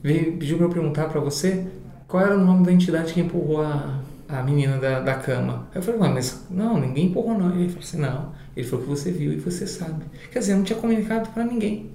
veio, 0.03 0.37
pediu 0.37 0.57
pra 0.57 0.67
eu 0.67 0.71
perguntar 0.71 1.09
pra 1.09 1.21
você 1.21 1.67
qual 2.09 2.25
era 2.25 2.37
o 2.37 2.45
nome 2.45 2.65
da 2.65 2.73
entidade 2.73 3.15
que 3.15 3.21
empurrou 3.21 3.63
a, 3.63 4.01
a 4.29 4.43
menina 4.43 4.79
da, 4.79 5.01
da 5.01 5.15
cama. 5.15 5.69
Aí 5.75 5.79
eu 5.81 5.83
falei, 5.83 6.01
"Ué, 6.01 6.09
mas 6.09 6.45
não, 6.51 6.79
ninguém 6.79 7.07
empurrou 7.07 7.39
não. 7.39 7.55
Ele 7.55 7.69
falou 7.69 7.83
assim, 7.83 7.99
não. 7.99 8.33
Ele 8.57 8.67
falou 8.67 8.85
que 8.85 8.91
você 8.91 9.11
viu 9.11 9.33
e 9.33 9.37
você 9.37 9.67
sabe. 9.67 10.05
Quer 10.31 10.41
dizer, 10.41 10.53
eu 10.53 10.57
não 10.59 10.65
tinha 10.65 10.79
comunicado 10.79 11.31
pra 11.31 11.45
ninguém. 11.45 11.91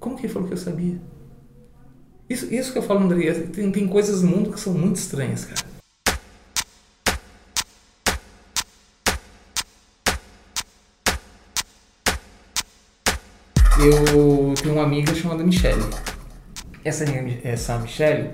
Como 0.00 0.16
que 0.16 0.26
ele 0.26 0.32
falou 0.32 0.48
que 0.48 0.54
eu 0.54 0.58
sabia? 0.58 1.00
Isso, 2.28 2.52
isso 2.52 2.72
que 2.72 2.78
eu 2.78 2.82
falo, 2.82 3.00
André, 3.00 3.32
tem, 3.32 3.70
tem 3.70 3.86
coisas 3.86 4.22
no 4.22 4.28
mundo 4.28 4.52
que 4.52 4.60
são 4.60 4.72
muito 4.72 4.96
estranhas, 4.96 5.44
cara. 5.44 5.69
Eu 13.82 14.54
tenho 14.54 14.74
uma 14.74 14.84
amiga 14.84 15.14
chamada 15.14 15.42
Michelle. 15.42 15.82
Essa, 16.84 17.04
essa 17.42 17.78
Michelle, 17.78 18.30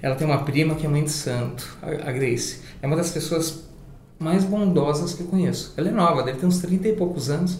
ela 0.00 0.14
tem 0.14 0.26
uma 0.26 0.44
prima 0.44 0.74
que 0.74 0.86
é 0.86 0.88
mãe 0.88 1.02
de 1.04 1.10
santo, 1.10 1.76
a 1.82 2.12
Grace. 2.12 2.60
É 2.80 2.86
uma 2.86 2.96
das 2.96 3.10
pessoas 3.10 3.64
mais 4.18 4.44
bondosas 4.44 5.14
que 5.14 5.22
eu 5.22 5.26
conheço. 5.26 5.74
Ela 5.76 5.88
é 5.88 5.92
nova, 5.92 6.22
deve 6.22 6.38
ter 6.38 6.46
uns 6.46 6.58
30 6.58 6.88
e 6.88 6.92
poucos 6.92 7.28
anos, 7.28 7.58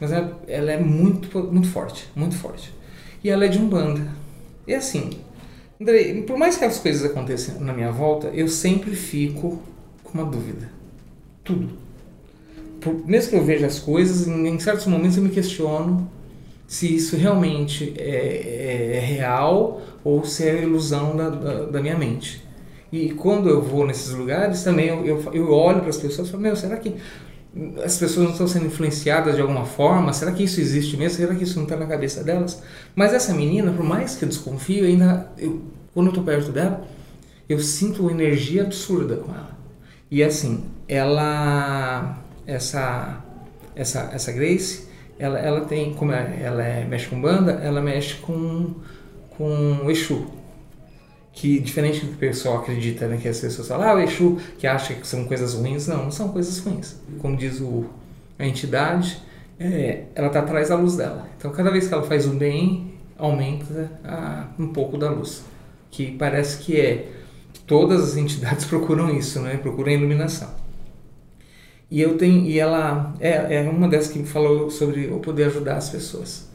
mas 0.00 0.12
ela, 0.12 0.40
ela 0.48 0.72
é 0.72 0.78
muito, 0.78 1.38
muito 1.52 1.68
forte, 1.68 2.08
muito 2.14 2.36
forte. 2.36 2.72
E 3.22 3.28
ela 3.28 3.44
é 3.44 3.48
de 3.48 3.58
Umbanda. 3.58 4.06
E 4.66 4.74
assim, 4.74 5.10
Andrei, 5.80 6.22
por 6.22 6.38
mais 6.38 6.56
que 6.56 6.64
as 6.64 6.78
coisas 6.78 7.04
aconteçam 7.04 7.60
na 7.60 7.72
minha 7.72 7.90
volta, 7.92 8.28
eu 8.28 8.48
sempre 8.48 8.94
fico 8.96 9.60
com 10.02 10.18
uma 10.18 10.24
dúvida. 10.24 10.70
Tudo. 11.44 11.70
por- 12.80 13.04
mesmo 13.06 13.30
que 13.30 13.36
eu 13.36 13.44
veja 13.44 13.66
as 13.66 13.78
coisas, 13.80 14.26
em, 14.28 14.46
em 14.46 14.58
certos 14.60 14.86
momentos 14.86 15.16
eu 15.16 15.22
me 15.22 15.30
questiono 15.30 16.08
se 16.72 16.94
isso 16.96 17.18
realmente 17.18 17.92
é, 17.98 18.96
é 18.96 18.98
real 18.98 19.82
ou 20.02 20.24
se 20.24 20.48
é 20.48 20.62
ilusão 20.62 21.14
da, 21.14 21.28
da, 21.28 21.64
da 21.66 21.82
minha 21.82 21.98
mente. 21.98 22.42
E 22.90 23.10
quando 23.10 23.46
eu 23.46 23.60
vou 23.60 23.86
nesses 23.86 24.14
lugares, 24.14 24.64
também 24.64 24.86
eu, 24.86 25.04
eu, 25.04 25.34
eu 25.34 25.52
olho 25.52 25.80
para 25.80 25.90
as 25.90 25.98
pessoas 25.98 26.28
e 26.28 26.30
falo, 26.30 26.42
meu, 26.42 26.56
será 26.56 26.78
que 26.78 26.94
as 27.84 27.98
pessoas 27.98 28.24
não 28.24 28.32
estão 28.32 28.48
sendo 28.48 28.64
influenciadas 28.64 29.34
de 29.34 29.42
alguma 29.42 29.66
forma? 29.66 30.14
Será 30.14 30.32
que 30.32 30.44
isso 30.44 30.62
existe 30.62 30.96
mesmo? 30.96 31.18
Será 31.18 31.34
que 31.34 31.44
isso 31.44 31.56
não 31.56 31.64
está 31.64 31.76
na 31.76 31.84
cabeça 31.84 32.24
delas? 32.24 32.62
Mas 32.94 33.12
essa 33.12 33.34
menina, 33.34 33.70
por 33.70 33.84
mais 33.84 34.16
que 34.16 34.24
eu 34.24 34.28
desconfio, 34.30 34.86
ainda, 34.86 35.30
eu, 35.36 35.60
quando 35.92 36.06
eu 36.06 36.12
estou 36.12 36.24
perto 36.24 36.50
dela, 36.50 36.88
eu 37.50 37.58
sinto 37.58 38.00
uma 38.00 38.12
energia 38.12 38.62
absurda 38.62 39.16
com 39.16 39.30
ela. 39.30 39.58
E 40.10 40.24
assim, 40.24 40.64
ela, 40.88 42.18
essa, 42.46 43.22
essa, 43.76 44.10
essa 44.14 44.32
Grace, 44.32 44.90
ela, 45.18 45.38
ela 45.38 45.60
tem, 45.62 45.94
como 45.94 46.12
é- 46.12 46.38
ela 46.42 46.62
é, 46.64 46.84
mexe 46.84 47.06
com 47.08 47.20
banda, 47.20 47.52
ela 47.62 47.80
mexe 47.80 48.14
com, 48.16 48.74
com 49.36 49.90
Exu. 49.90 50.26
Que 51.32 51.58
diferente 51.58 52.00
do 52.00 52.08
que 52.08 52.14
o 52.14 52.18
pessoal 52.18 52.58
acredita, 52.58 53.06
né? 53.08 53.18
Que 53.20 53.26
as 53.28 53.40
pessoas 53.40 53.66
falam, 53.66 53.88
ah, 53.88 53.94
o 53.94 54.00
Exu, 54.00 54.38
que 54.58 54.66
acha 54.66 54.92
que 54.94 55.06
são 55.06 55.24
coisas 55.24 55.54
ruins. 55.54 55.86
Não, 55.88 56.04
não 56.04 56.10
são 56.10 56.28
coisas 56.28 56.58
ruins. 56.58 56.96
Como 57.20 57.36
diz 57.36 57.58
o, 57.60 57.86
a 58.38 58.46
entidade, 58.46 59.18
é, 59.58 60.04
ela 60.14 60.26
está 60.26 60.40
atrás 60.40 60.68
da 60.68 60.76
luz 60.76 60.96
dela. 60.96 61.26
Então, 61.38 61.50
cada 61.50 61.70
vez 61.70 61.88
que 61.88 61.94
ela 61.94 62.02
faz 62.02 62.26
o 62.26 62.34
bem, 62.34 62.92
aumenta 63.16 63.90
a- 64.04 64.48
um 64.58 64.68
pouco 64.68 64.98
da 64.98 65.08
luz. 65.10 65.42
Que 65.90 66.10
parece 66.12 66.58
que 66.58 66.78
é. 66.78 67.08
Todas 67.66 68.02
as 68.02 68.16
entidades 68.16 68.64
procuram 68.66 69.08
isso, 69.16 69.40
né? 69.40 69.56
Procuram 69.56 69.90
a 69.90 69.94
iluminação. 69.94 70.50
E 71.92 72.00
eu 72.00 72.16
tenho, 72.16 72.46
e 72.46 72.58
ela 72.58 73.14
é, 73.20 73.56
é 73.56 73.68
uma 73.68 73.86
dessas 73.86 74.10
que 74.10 74.24
falou 74.24 74.70
sobre 74.70 75.10
eu 75.10 75.18
poder 75.18 75.44
ajudar 75.44 75.76
as 75.76 75.90
pessoas. 75.90 76.48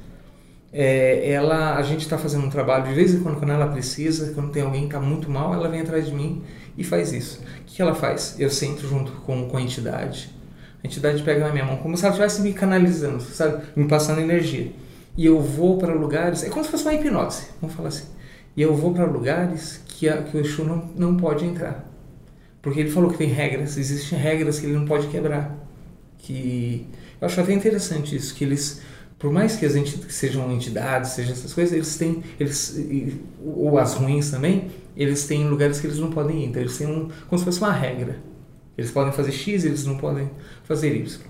É, 0.74 1.30
ela, 1.32 1.76
a 1.76 1.84
gente 1.84 2.02
está 2.02 2.18
fazendo 2.18 2.48
um 2.48 2.50
trabalho 2.50 2.88
de 2.88 2.94
vez 2.96 3.14
em 3.14 3.22
quando, 3.22 3.38
quando 3.38 3.52
ela 3.52 3.68
precisa, 3.68 4.34
quando 4.34 4.52
tem 4.52 4.64
alguém 4.64 4.82
que 4.82 4.96
está 4.96 5.00
muito 5.00 5.30
mal, 5.30 5.54
ela 5.54 5.70
vem 5.70 5.82
atrás 5.82 6.08
de 6.08 6.16
mim 6.16 6.42
e 6.76 6.84
faz 6.84 7.14
isso. 7.14 7.40
O 7.62 7.66
que 7.68 7.80
ela 7.80 7.94
faz? 7.94 8.36
Eu 8.40 8.50
sento 8.50 8.88
junto 8.88 9.12
com, 9.12 9.48
com 9.48 9.58
a 9.58 9.62
entidade. 9.62 10.36
A 10.84 10.88
entidade 10.88 11.22
pega 11.22 11.46
na 11.46 11.54
minha 11.54 11.66
mão, 11.66 11.78
como 11.78 11.96
se 11.96 12.04
ela 12.04 12.16
estivesse 12.16 12.42
me 12.42 12.52
canalizando, 12.52 13.22
sabe? 13.22 13.62
Me 13.76 13.88
passando 13.88 14.20
energia. 14.20 14.72
E 15.16 15.24
eu 15.28 15.40
vou 15.40 15.78
para 15.78 15.94
lugares, 15.94 16.44
é 16.44 16.50
como 16.50 16.66
se 16.66 16.72
fosse 16.72 16.84
uma 16.84 16.96
hipnose, 16.96 17.44
vamos 17.62 17.76
falar 17.76 17.90
assim. 17.90 18.08
E 18.56 18.62
eu 18.64 18.76
vou 18.76 18.92
para 18.92 19.06
lugares 19.06 19.84
que, 19.86 20.10
a, 20.10 20.18
que 20.24 20.36
o 20.36 20.40
Exu 20.40 20.64
não, 20.64 20.90
não 20.96 21.16
pode 21.16 21.46
entrar. 21.46 21.88
Porque 22.68 22.82
ele 22.82 22.92
falou 22.92 23.10
que 23.10 23.18
tem 23.18 23.30
regras, 23.30 23.78
existem 23.78 24.20
regras 24.20 24.60
que 24.60 24.66
ele 24.66 24.76
não 24.76 24.84
pode 24.84 25.08
quebrar. 25.08 25.58
Que 26.18 26.86
eu 27.22 27.26
acho 27.26 27.40
até 27.40 27.54
interessante 27.54 28.14
isso, 28.14 28.36
que 28.36 28.44
eles, 28.44 28.82
por 29.18 29.32
mais 29.32 29.56
que 29.56 29.66
as 29.66 29.74
enti 29.78 29.98
que 30.00 30.12
sejam 30.12 30.52
entidades, 30.52 31.12
sejam 31.12 31.32
essas 31.32 31.54
coisas, 31.54 31.74
eles 31.74 31.96
têm, 31.96 32.22
eles 32.38 32.78
ou 33.42 33.80
as 33.80 33.94
ruins 33.94 34.30
também, 34.30 34.68
eles 34.98 35.26
têm 35.26 35.48
lugares 35.48 35.80
que 35.80 35.88
eles 35.88 35.98
não 35.98 36.12
podem 36.12 36.44
ir. 36.44 36.48
Então 36.48 36.62
eles 36.62 36.78
têm 36.78 36.88
um, 36.88 37.08
como 37.30 37.40
se 37.40 37.46
fosse 37.46 37.62
uma 37.62 37.72
regra. 37.72 38.18
Eles 38.78 38.92
podem 38.92 39.14
fazer 39.14 39.32
X, 39.32 39.64
eles 39.64 39.86
não 39.86 39.96
podem 39.96 40.30
fazer 40.66 40.94
Y. 40.94 41.22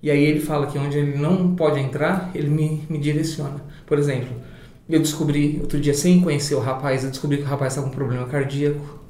E 0.00 0.12
aí 0.12 0.22
ele 0.22 0.38
fala 0.38 0.68
que 0.68 0.78
onde 0.78 0.96
ele 0.96 1.18
não 1.18 1.56
pode 1.56 1.80
entrar, 1.80 2.30
ele 2.36 2.50
me, 2.50 2.84
me 2.88 2.98
direciona. 2.98 3.60
Por 3.84 3.98
exemplo, 3.98 4.30
eu 4.88 5.00
descobri, 5.00 5.58
outro 5.60 5.80
dia, 5.80 5.92
sem 5.92 6.20
conhecer 6.20 6.54
o 6.54 6.60
rapaz, 6.60 7.02
eu 7.02 7.10
descobri 7.10 7.38
que 7.38 7.42
o 7.42 7.46
rapaz 7.46 7.72
estava 7.72 7.88
com 7.88 7.92
um 7.92 7.96
problema 7.96 8.28
cardíaco. 8.28 9.05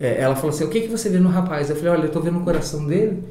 É, 0.00 0.20
ela 0.22 0.34
falou 0.36 0.50
assim, 0.50 0.64
o 0.64 0.68
que, 0.68 0.82
que 0.82 0.88
você 0.88 1.08
vê 1.08 1.18
no 1.18 1.28
rapaz? 1.28 1.68
Eu 1.70 1.76
falei, 1.76 1.92
olha, 1.92 2.04
eu 2.06 2.10
tô 2.12 2.20
vendo 2.20 2.38
o 2.38 2.42
coração 2.44 2.86
dele, 2.86 3.22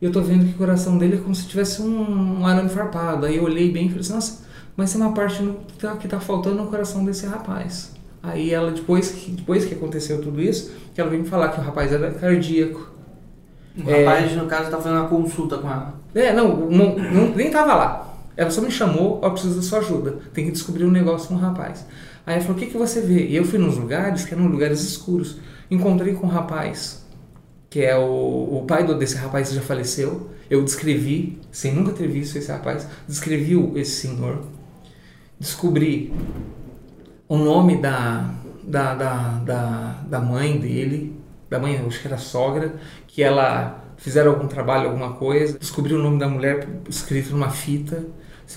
e 0.00 0.04
eu 0.04 0.12
tô 0.12 0.20
vendo 0.22 0.44
que 0.46 0.52
o 0.54 0.58
coração 0.58 0.96
dele 0.98 1.16
é 1.16 1.18
como 1.18 1.34
se 1.34 1.46
tivesse 1.46 1.82
um, 1.82 2.40
um 2.40 2.46
arame 2.46 2.68
farpado. 2.70 3.26
Aí 3.26 3.36
eu 3.36 3.44
olhei 3.44 3.70
bem 3.70 3.86
e 3.86 3.88
falei 3.88 4.00
assim, 4.00 4.14
nossa, 4.14 4.44
mas 4.76 4.92
tem 4.92 5.00
uma 5.00 5.12
parte 5.12 5.42
no, 5.42 5.54
que, 5.54 5.74
tá, 5.78 5.96
que 5.96 6.08
tá 6.08 6.18
faltando 6.20 6.56
no 6.56 6.66
coração 6.68 7.04
desse 7.04 7.26
rapaz. 7.26 7.92
Aí 8.22 8.52
ela, 8.54 8.70
depois 8.70 9.10
que, 9.10 9.30
depois 9.32 9.64
que 9.66 9.74
aconteceu 9.74 10.20
tudo 10.22 10.40
isso, 10.40 10.72
que 10.94 11.00
ela 11.00 11.10
veio 11.10 11.22
me 11.22 11.28
falar 11.28 11.48
que 11.50 11.60
o 11.60 11.62
rapaz 11.62 11.92
era 11.92 12.10
cardíaco. 12.12 12.90
O 13.76 13.90
É. 13.90 14.04
rapaz, 14.04 14.34
no 14.36 14.46
caso, 14.46 14.70
tá 14.70 14.78
fazendo 14.78 15.00
uma 15.00 15.08
consulta 15.08 15.58
com 15.58 15.68
ela. 15.70 15.94
É, 16.14 16.32
não, 16.32 16.70
não, 16.70 16.96
não- 16.96 17.34
nem 17.34 17.50
tava 17.50 17.74
lá. 17.74 18.14
Ela 18.36 18.50
só 18.50 18.60
me 18.62 18.70
chamou, 18.70 19.20
ó, 19.22 19.30
preciso 19.30 19.56
da 19.56 19.62
sua 19.62 19.78
ajuda. 19.80 20.18
Tem 20.32 20.46
que 20.46 20.52
descobrir 20.52 20.84
um 20.84 20.90
negócio 20.90 21.28
com 21.28 21.34
o 21.34 21.38
rapaz. 21.38 21.84
Aí 22.26 22.34
ela 22.36 22.42
falou, 22.42 22.56
o 22.56 22.60
que, 22.60 22.66
que 22.70 22.78
você 22.78 23.00
vê? 23.00 23.26
E 23.26 23.36
eu 23.36 23.44
fui 23.44 23.58
nos 23.58 23.76
lugares 23.76 24.24
que 24.24 24.32
eram 24.34 24.46
lugares 24.46 24.80
escuros. 24.82 25.36
Encontrei 25.70 26.14
com 26.14 26.26
um 26.26 26.30
rapaz, 26.30 27.04
que 27.70 27.80
é 27.80 27.96
o, 27.96 28.58
o 28.58 28.64
pai 28.66 28.84
do, 28.84 28.94
desse 28.94 29.16
rapaz 29.16 29.52
já 29.52 29.60
faleceu. 29.60 30.30
Eu 30.48 30.62
descrevi, 30.62 31.40
sem 31.50 31.74
nunca 31.74 31.92
ter 31.92 32.06
visto 32.06 32.36
esse 32.36 32.50
rapaz, 32.50 32.86
descrevi 33.08 33.54
esse 33.78 34.06
senhor. 34.06 34.42
Descobri 35.40 36.12
o 37.28 37.36
nome 37.36 37.80
da, 37.80 38.30
da, 38.62 38.94
da, 38.94 39.38
da, 39.38 40.02
da 40.08 40.20
mãe 40.20 40.58
dele, 40.58 41.18
da 41.48 41.58
mãe, 41.58 41.76
acho 41.76 42.00
que 42.00 42.06
era 42.06 42.18
sogra, 42.18 42.74
que 43.06 43.22
ela 43.22 43.82
fizeram 43.96 44.32
algum 44.32 44.46
trabalho, 44.46 44.88
alguma 44.88 45.14
coisa, 45.14 45.58
descobri 45.58 45.94
o 45.94 46.02
nome 46.02 46.18
da 46.18 46.28
mulher 46.28 46.68
escrito 46.88 47.30
numa 47.30 47.50
fita. 47.50 48.04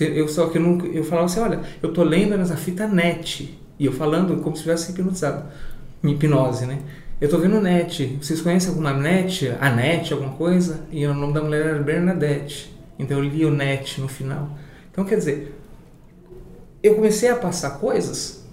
Eu 0.00 0.28
só 0.28 0.48
que 0.48 0.58
eu 0.58 0.62
nunca, 0.62 0.86
eu 0.86 1.02
falava 1.02 1.26
assim, 1.26 1.40
olha, 1.40 1.60
eu 1.82 1.92
tô 1.92 2.02
lendo 2.02 2.36
nessa 2.36 2.56
fita 2.56 2.86
net 2.86 3.58
e 3.78 3.86
eu 3.86 3.92
falando 3.92 4.42
como 4.42 4.54
se 4.54 4.62
tivesse 4.62 4.92
hipnotizado, 4.92 5.46
em 6.02 6.12
hipnose, 6.12 6.66
né? 6.66 6.78
Eu 7.20 7.28
tô 7.28 7.38
vendo 7.38 7.60
net. 7.60 8.16
Vocês 8.20 8.40
conhecem 8.40 8.68
alguma 8.68 8.92
net? 8.92 9.48
A 9.60 9.70
net, 9.70 10.12
alguma 10.12 10.32
coisa? 10.34 10.86
E 10.90 11.04
o 11.06 11.12
nome 11.12 11.34
da 11.34 11.42
mulher 11.42 11.66
era 11.66 11.78
Bernadette. 11.82 12.72
Então 12.98 13.18
eu 13.18 13.24
li 13.24 13.44
o 13.44 13.50
net 13.50 14.00
no 14.00 14.08
final. 14.08 14.56
Então 14.90 15.04
quer 15.04 15.16
dizer, 15.16 15.54
eu 16.82 16.94
comecei 16.94 17.28
a 17.28 17.36
passar 17.36 17.78
coisas 17.78 18.46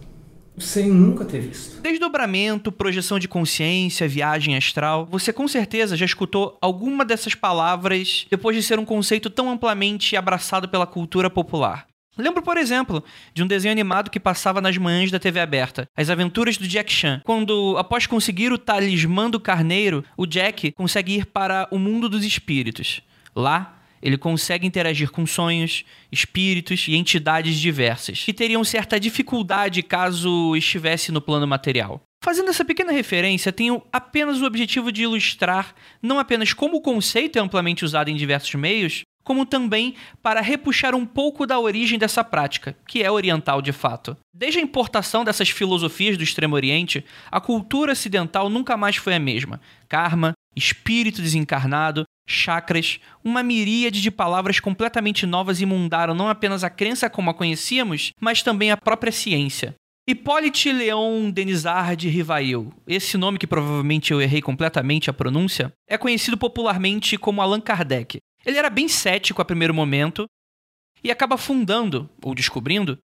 sem 0.58 0.88
nunca 0.88 1.26
ter 1.26 1.40
visto. 1.40 1.82
Desdobramento, 1.82 2.72
projeção 2.72 3.20
de 3.20 3.28
consciência, 3.28 4.08
viagem 4.08 4.56
astral. 4.56 5.08
Você 5.12 5.34
com 5.34 5.48
certeza 5.48 5.96
já 5.96 6.06
escutou 6.06 6.58
alguma 6.62 7.04
dessas 7.06 7.36
palavras 7.36 8.26
depois 8.30 8.56
de 8.56 8.64
ser 8.64 8.80
um 8.80 8.86
conceito 8.86 9.30
tão 9.30 9.50
amplamente 9.50 10.16
abraçado 10.16 10.70
pela 10.70 10.88
cultura 10.88 11.30
popular. 11.30 11.86
Lembro, 12.18 12.42
por 12.42 12.58
exemplo, 12.58 13.04
de 13.34 13.44
um 13.44 13.48
desenho 13.48 13.72
animado 13.72 14.10
que 14.10 14.20
passava 14.20 14.62
nas 14.62 14.78
manhãs 14.78 15.12
da 15.12 15.20
TV 15.20 15.40
aberta, 15.40 15.88
As 15.96 16.10
Aventuras 16.10 16.58
do 16.58 16.68
Jack 16.68 16.92
Chan, 16.92 17.22
quando, 17.24 17.76
após 17.78 18.08
conseguir 18.08 18.52
o 18.52 18.58
talismã 18.58 19.30
do 19.30 19.40
carneiro, 19.40 20.04
o 20.16 20.26
Jack 20.26 20.72
consegue 20.72 21.16
ir 21.16 21.26
para 21.26 21.68
o 21.72 21.78
mundo 21.78 22.08
dos 22.08 22.24
espíritos. 22.24 23.02
Lá, 23.36 23.82
ele 24.02 24.18
consegue 24.18 24.68
interagir 24.68 25.10
com 25.10 25.26
sonhos, 25.26 25.84
espíritos 26.12 26.88
e 26.88 26.96
entidades 26.96 27.58
diversas, 27.60 28.24
que 28.24 28.34
teriam 28.34 28.64
certa 28.64 29.00
dificuldade 29.00 29.82
caso 29.82 30.56
estivesse 30.56 31.12
no 31.12 31.20
plano 31.20 31.48
material. 31.48 32.02
Fazendo 32.24 32.50
essa 32.50 32.66
pequena 32.66 32.92
referência, 32.92 33.52
tenho 33.52 33.82
apenas 33.92 34.42
o 34.42 34.46
objetivo 34.46 34.92
de 34.92 35.04
ilustrar 35.04 35.76
não 36.02 36.18
apenas 36.18 36.54
como 36.54 36.78
o 36.78 36.82
conceito 36.82 37.38
é 37.38 37.42
amplamente 37.42 37.84
usado 37.84 38.10
em 38.10 38.16
diversos 38.16 38.56
meios, 38.56 39.04
como 39.26 39.46
também 39.46 39.96
para 40.22 40.40
repuxar 40.40 40.96
um 40.96 41.06
pouco 41.06 41.46
da 41.46 41.60
origem 41.60 42.00
dessa 42.00 42.24
prática, 42.24 42.78
que 42.88 43.04
é 43.04 43.12
oriental 43.12 43.62
de 43.62 43.74
fato. 43.74 44.16
Desde 44.34 44.60
a 44.60 44.62
importação 44.62 45.26
dessas 45.26 45.50
filosofias 45.50 46.16
do 46.16 46.24
Extremo 46.24 46.56
Oriente, 46.56 47.04
a 47.30 47.42
cultura 47.42 47.92
ocidental 47.92 48.50
nunca 48.50 48.78
mais 48.78 48.96
foi 48.96 49.16
a 49.16 49.20
mesma. 49.20 49.60
Karma, 49.90 50.34
espírito 50.56 51.22
desencarnado, 51.22 52.04
chakras, 52.28 53.00
uma 53.24 53.42
miríade 53.42 54.02
de 54.02 54.12
palavras 54.12 54.60
completamente 54.60 55.26
novas 55.26 55.60
inundaram 55.60 56.14
não 56.14 56.30
apenas 56.30 56.64
a 56.64 56.70
crença 56.70 57.10
como 57.10 57.30
a 57.30 57.34
conhecíamos, 57.34 58.12
mas 58.22 58.44
também 58.44 58.72
a 58.72 58.78
própria 58.78 59.12
ciência. 59.12 59.76
Hippolyte 60.08 60.72
Leon 60.72 61.32
Denisard 61.32 62.08
Rivail, 62.08 62.72
esse 62.86 63.18
nome 63.18 63.40
que 63.40 63.48
provavelmente 63.48 64.14
eu 64.14 64.22
errei 64.22 64.40
completamente 64.40 65.10
a 65.10 65.14
pronúncia, 65.14 65.74
é 65.90 65.98
conhecido 65.98 66.38
popularmente 66.38 67.18
como 67.18 67.42
Allan 67.42 67.60
Kardec. 67.60 68.20
Ele 68.46 68.58
era 68.58 68.70
bem 68.70 68.88
cético 68.88 69.42
a 69.42 69.46
primeiro 69.46 69.74
momento 69.74 70.26
e 71.04 71.12
acaba 71.12 71.38
fundando, 71.38 72.10
ou 72.22 72.36
descobrindo, 72.36 72.98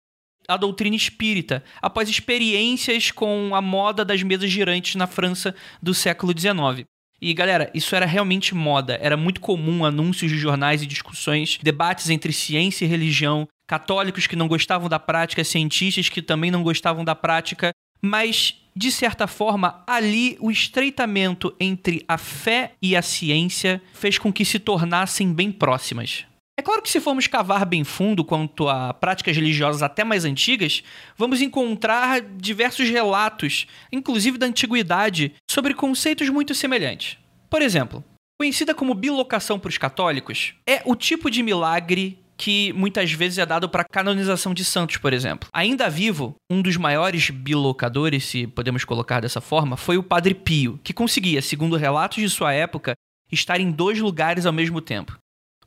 a 0.47 0.57
doutrina 0.57 0.95
espírita 0.95 1.63
após 1.81 2.09
experiências 2.09 3.11
com 3.11 3.55
a 3.55 3.61
moda 3.61 4.03
das 4.03 4.23
mesas 4.23 4.49
girantes 4.49 4.95
na 4.95 5.07
França 5.07 5.55
do 5.81 5.93
século 5.93 6.33
XIX. 6.37 6.85
E 7.21 7.33
galera, 7.33 7.69
isso 7.73 7.95
era 7.95 8.05
realmente 8.05 8.55
moda, 8.55 8.97
era 8.99 9.15
muito 9.15 9.39
comum 9.39 9.85
anúncios 9.85 10.31
de 10.31 10.37
jornais 10.37 10.81
e 10.81 10.87
discussões, 10.87 11.59
debates 11.61 12.09
entre 12.09 12.33
ciência 12.33 12.83
e 12.83 12.87
religião, 12.87 13.47
católicos 13.67 14.25
que 14.25 14.35
não 14.35 14.47
gostavam 14.47 14.89
da 14.89 14.97
prática, 14.97 15.43
cientistas 15.43 16.09
que 16.09 16.21
também 16.21 16.49
não 16.49 16.63
gostavam 16.63 17.05
da 17.05 17.13
prática, 17.13 17.71
mas 18.01 18.55
de 18.75 18.91
certa 18.91 19.27
forma, 19.27 19.83
ali 19.85 20.37
o 20.39 20.49
estreitamento 20.49 21.53
entre 21.59 22.05
a 22.07 22.17
fé 22.17 22.73
e 22.81 22.95
a 22.95 23.01
ciência 23.01 23.81
fez 23.93 24.17
com 24.17 24.31
que 24.31 24.45
se 24.45 24.59
tornassem 24.59 25.33
bem 25.33 25.51
próximas. 25.51 26.25
É 26.57 26.61
claro 26.61 26.81
que 26.81 26.89
se 26.89 27.01
formos 27.01 27.27
cavar 27.27 27.65
bem 27.65 27.83
fundo 27.83 28.23
quanto 28.23 28.69
a 28.69 28.93
práticas 28.93 29.35
religiosas 29.35 29.81
até 29.81 30.03
mais 30.03 30.25
antigas, 30.25 30.83
vamos 31.17 31.41
encontrar 31.41 32.21
diversos 32.21 32.87
relatos, 32.89 33.65
inclusive 33.91 34.37
da 34.37 34.45
antiguidade, 34.45 35.33
sobre 35.49 35.73
conceitos 35.73 36.29
muito 36.29 36.53
semelhantes. 36.53 37.17
Por 37.49 37.61
exemplo, 37.61 38.03
conhecida 38.39 38.73
como 38.73 38.93
bilocação 38.93 39.59
para 39.59 39.69
os 39.69 39.77
católicos, 39.77 40.53
é 40.67 40.81
o 40.85 40.95
tipo 40.95 41.29
de 41.29 41.43
milagre 41.43 42.20
que 42.41 42.73
muitas 42.73 43.11
vezes 43.11 43.37
é 43.37 43.45
dado 43.45 43.69
para 43.69 43.83
canonização 43.83 44.51
de 44.51 44.65
santos, 44.65 44.97
por 44.97 45.13
exemplo. 45.13 45.47
Ainda 45.53 45.87
vivo, 45.87 46.35
um 46.51 46.59
dos 46.59 46.75
maiores 46.75 47.29
bilocadores, 47.29 48.25
se 48.25 48.47
podemos 48.47 48.83
colocar 48.83 49.19
dessa 49.19 49.39
forma, 49.39 49.77
foi 49.77 49.95
o 49.95 50.01
Padre 50.01 50.33
Pio, 50.33 50.79
que 50.83 50.91
conseguia, 50.91 51.39
segundo 51.39 51.77
relatos 51.77 52.17
de 52.17 52.27
sua 52.31 52.51
época, 52.51 52.95
estar 53.31 53.59
em 53.59 53.69
dois 53.69 53.99
lugares 53.99 54.47
ao 54.47 54.51
mesmo 54.51 54.81
tempo. 54.81 55.15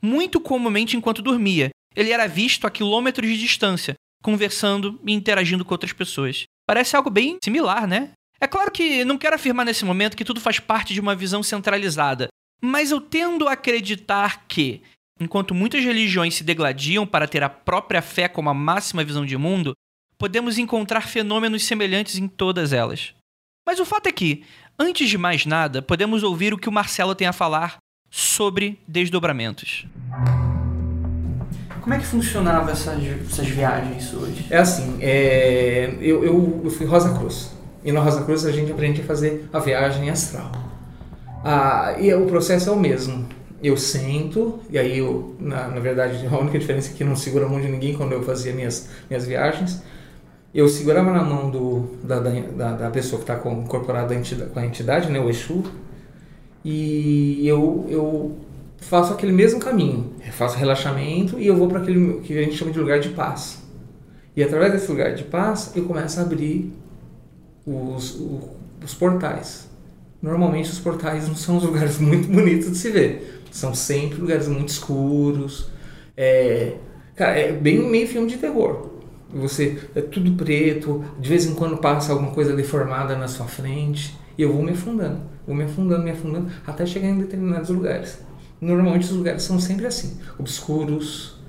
Muito 0.03 0.41
comumente 0.41 0.97
enquanto 0.97 1.23
dormia, 1.23 1.71
ele 1.95 2.11
era 2.11 2.27
visto 2.27 2.67
a 2.67 2.71
quilômetros 2.73 3.31
de 3.31 3.39
distância, 3.39 3.95
conversando 4.21 5.01
e 5.07 5.13
interagindo 5.13 5.65
com 5.65 5.75
outras 5.75 5.93
pessoas. 5.93 6.43
Parece 6.67 6.97
algo 6.97 7.09
bem 7.09 7.39
similar, 7.45 7.87
né? 7.87 8.11
É 8.41 8.49
claro 8.49 8.73
que 8.73 9.05
não 9.05 9.17
quero 9.17 9.37
afirmar 9.37 9.65
nesse 9.65 9.85
momento 9.85 10.17
que 10.17 10.25
tudo 10.25 10.41
faz 10.41 10.59
parte 10.59 10.93
de 10.93 11.01
uma 11.01 11.15
visão 11.15 11.41
centralizada, 11.41 12.27
mas 12.61 12.91
eu 12.91 13.01
tendo 13.01 13.47
a 13.47 13.53
acreditar 13.53 14.45
que, 14.49 14.83
enquanto 15.21 15.55
muitas 15.55 15.85
religiões 15.85 16.35
se 16.35 16.45
degladiam 16.45 17.07
para 17.07 17.29
ter 17.29 17.43
a 17.43 17.49
própria 17.49 18.03
fé 18.03 18.29
como 18.29 18.51
a 18.51 18.55
máxima 18.55 19.05
visão 19.05 19.25
de 19.25 19.37
mundo, 19.37 19.75
podemos 20.19 20.59
encontrar 20.59 21.03
fenômenos 21.03 21.65
semelhantes 21.65 22.17
em 22.17 22.29
todas 22.29 22.73
elas. 22.73 23.15
Mas 23.67 23.81
o 23.81 23.85
fato 23.85 24.07
é 24.09 24.13
que, 24.13 24.45
antes 24.79 25.09
de 25.09 25.17
mais 25.17 25.47
nada, 25.47 25.81
podemos 25.81 26.23
ouvir 26.23 26.53
o 26.53 26.59
que 26.59 26.69
o 26.69 26.73
Marcelo 26.73 27.15
tem 27.15 27.27
a 27.27 27.33
falar 27.33 27.79
sobre 28.11 28.79
desdobramentos. 28.87 29.87
Como 31.81 31.93
é 31.93 31.99
que 31.99 32.07
funcionava 32.07 32.71
essas, 32.71 33.03
essas 33.05 33.47
viagens 33.47 34.13
hoje? 34.15 34.47
É 34.49 34.59
assim, 34.59 34.99
é, 35.01 35.95
eu, 36.01 36.25
eu, 36.25 36.63
eu 36.65 36.71
fui 36.71 36.87
Rosa 36.87 37.17
Cruz. 37.19 37.55
E 37.85 37.93
na 37.93 38.01
Rosa 38.01 38.25
Cruz 38.25 38.47
a 38.47 38.53
gente 38.53 38.73
aprende 38.73 39.03
a 39.03 39.05
fazer 39.05 39.49
a 39.53 39.59
viagem 39.59 40.09
astral. 40.09 40.51
Ah, 41.45 41.95
e 41.99 42.13
o 42.15 42.25
processo 42.25 42.71
é 42.71 42.73
o 42.73 42.77
mesmo. 42.77 43.29
Eu 43.65 43.79
sento, 43.79 44.61
e 44.69 44.79
aí 44.79 44.99
eu, 44.99 45.35
na, 45.41 45.69
na 45.69 45.81
verdade, 45.81 46.27
a 46.27 46.39
única 46.39 46.59
diferença 46.59 46.91
é 46.93 46.95
que 46.95 47.03
não 47.03 47.17
seguro 47.17 47.47
a 47.47 47.49
mão 47.49 47.59
de 47.59 47.67
ninguém 47.67 47.97
quando 47.97 48.13
eu 48.13 48.23
fazia 48.23 48.53
minhas, 48.53 48.91
minhas 49.09 49.27
viagens. 49.27 49.83
Eu 50.55 50.69
segurava 50.69 51.11
na 51.11 51.25
mão 51.25 51.51
do, 51.51 51.97
da, 52.05 52.21
da, 52.21 52.73
da 52.73 52.91
pessoa 52.91 53.23
que 53.23 53.31
está 53.31 53.51
incorporada 53.51 54.15
com 54.53 54.61
a 54.61 54.67
entidade, 54.67 55.11
né, 55.11 55.19
o 55.19 55.31
Exu, 55.31 55.65
e 56.63 57.49
eu, 57.49 57.87
eu 57.89 58.37
faço 58.83 59.15
aquele 59.15 59.33
mesmo 59.33 59.59
caminho. 59.59 60.13
Eu 60.25 60.33
faço 60.35 60.59
relaxamento 60.59 61.39
e 61.39 61.47
eu 61.47 61.57
vou 61.57 61.67
para 61.67 61.81
aquele 61.81 62.21
que 62.21 62.39
a 62.39 62.43
gente 62.43 62.57
chama 62.57 62.71
de 62.71 62.79
lugar 62.79 63.01
de 63.01 63.09
paz. 63.09 63.63
E 64.37 64.43
através 64.43 64.73
desse 64.73 64.91
lugar 64.91 65.15
de 65.15 65.25
paz, 65.25 65.73
eu 65.75 65.85
começo 65.85 66.21
a 66.21 66.23
abrir 66.23 66.71
os, 67.67 68.15
os, 68.15 68.41
os 68.85 68.95
portais. 68.95 69.71
Normalmente 70.21 70.71
os 70.71 70.79
portais 70.79 71.29
não 71.29 71.35
são 71.35 71.57
os 71.57 71.63
lugares 71.63 71.97
muito 72.01 72.29
bonitos 72.29 72.71
de 72.71 72.77
se 72.77 72.91
ver. 72.91 73.43
São 73.55 73.73
sempre 73.73 74.21
lugares 74.21 74.49
muito 74.49 74.71
escuros. 74.71 75.71
É, 76.17 76.73
cara, 77.15 77.39
é 77.39 77.53
bem 77.53 77.89
meio 77.89 78.09
filme 78.09 78.29
de 78.29 78.37
terror. 78.37 78.91
Você 79.33 79.79
é 79.95 80.01
tudo 80.01 80.33
preto, 80.33 81.05
de 81.21 81.29
vez 81.29 81.47
em 81.47 81.55
quando 81.55 81.77
passa 81.77 82.11
alguma 82.11 82.33
coisa 82.33 82.53
deformada 82.57 83.17
na 83.17 83.29
sua 83.29 83.47
frente. 83.47 84.19
E 84.37 84.43
eu 84.43 84.53
vou 84.53 84.61
me 84.61 84.73
afundando, 84.73 85.21
vou 85.47 85.55
me 85.55 85.63
afundando, 85.63 86.03
me 86.03 86.11
afundando, 86.11 86.51
até 86.67 86.85
chegar 86.85 87.07
em 87.07 87.17
determinados 87.17 87.71
lugares. 87.71 88.19
Normalmente 88.61 89.05
os 89.05 89.13
lugares 89.13 89.45
são 89.45 89.61
sempre 89.61 89.87
assim, 89.87 90.19
obscuros, 90.37 91.41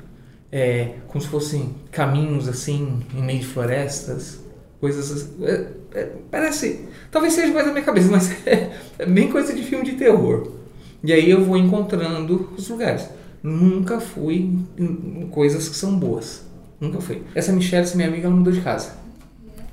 é, 0.51 0.97
como 1.07 1.19
se 1.19 1.27
fossem 1.27 1.73
caminhos 1.91 2.47
assim, 2.47 3.01
em 3.15 3.23
meio 3.23 3.39
de 3.39 3.47
florestas, 3.47 4.45
coisas 4.79 5.11
assim. 5.11 5.43
É, 5.43 5.67
é, 5.95 6.11
parece, 6.29 6.87
talvez 7.09 7.33
seja 7.33 7.51
coisa 7.51 7.65
da 7.65 7.73
minha 7.73 7.83
cabeça, 7.83 8.11
mas 8.11 8.29
é 8.45 9.05
bem 9.07 9.27
coisa 9.31 9.53
de 9.55 9.63
filme 9.63 9.83
de 9.83 9.93
terror. 9.93 10.64
E 11.03 11.13
aí 11.13 11.29
eu 11.29 11.43
vou 11.43 11.57
encontrando 11.57 12.49
os 12.57 12.67
lugares. 12.69 13.09
Nunca 13.41 13.99
fui 13.99 14.57
em 14.77 15.27
coisas 15.27 15.69
que 15.69 15.75
são 15.75 15.97
boas. 15.99 16.45
Nunca 16.79 16.99
fui. 16.99 17.23
Essa 17.33 17.51
Michelle, 17.51 17.83
essa 17.83 17.95
minha 17.95 18.07
amiga, 18.07 18.27
ela 18.27 18.35
mudou 18.35 18.51
de 18.51 18.61
casa. 18.61 18.93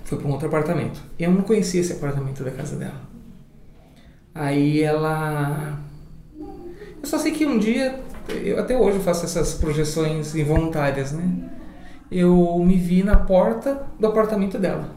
Foi 0.05 0.19
para 0.19 0.29
um 0.29 0.33
outro 0.33 0.47
apartamento. 0.47 1.01
Eu 1.19 1.31
não 1.31 1.43
conhecia 1.43 1.81
esse 1.81 1.93
apartamento 1.93 2.45
da 2.45 2.51
casa 2.51 2.77
dela. 2.77 3.01
Aí 4.35 4.83
ela. 4.83 5.79
Eu 6.39 7.07
só 7.09 7.19
sei 7.19 7.33
que 7.33 7.45
um 7.45 7.59
dia, 7.59 8.01
eu, 8.29 8.59
até 8.59 8.77
hoje 8.77 8.99
eu 8.99 9.03
faço 9.03 9.25
essas 9.25 9.55
projeções 9.55 10.35
involuntárias, 10.35 11.13
né? 11.13 11.51
Eu 12.11 12.63
me 12.65 12.77
vi 12.77 13.03
na 13.03 13.17
porta 13.17 13.87
do 13.99 14.07
apartamento 14.07 14.59
dela. 14.59 14.91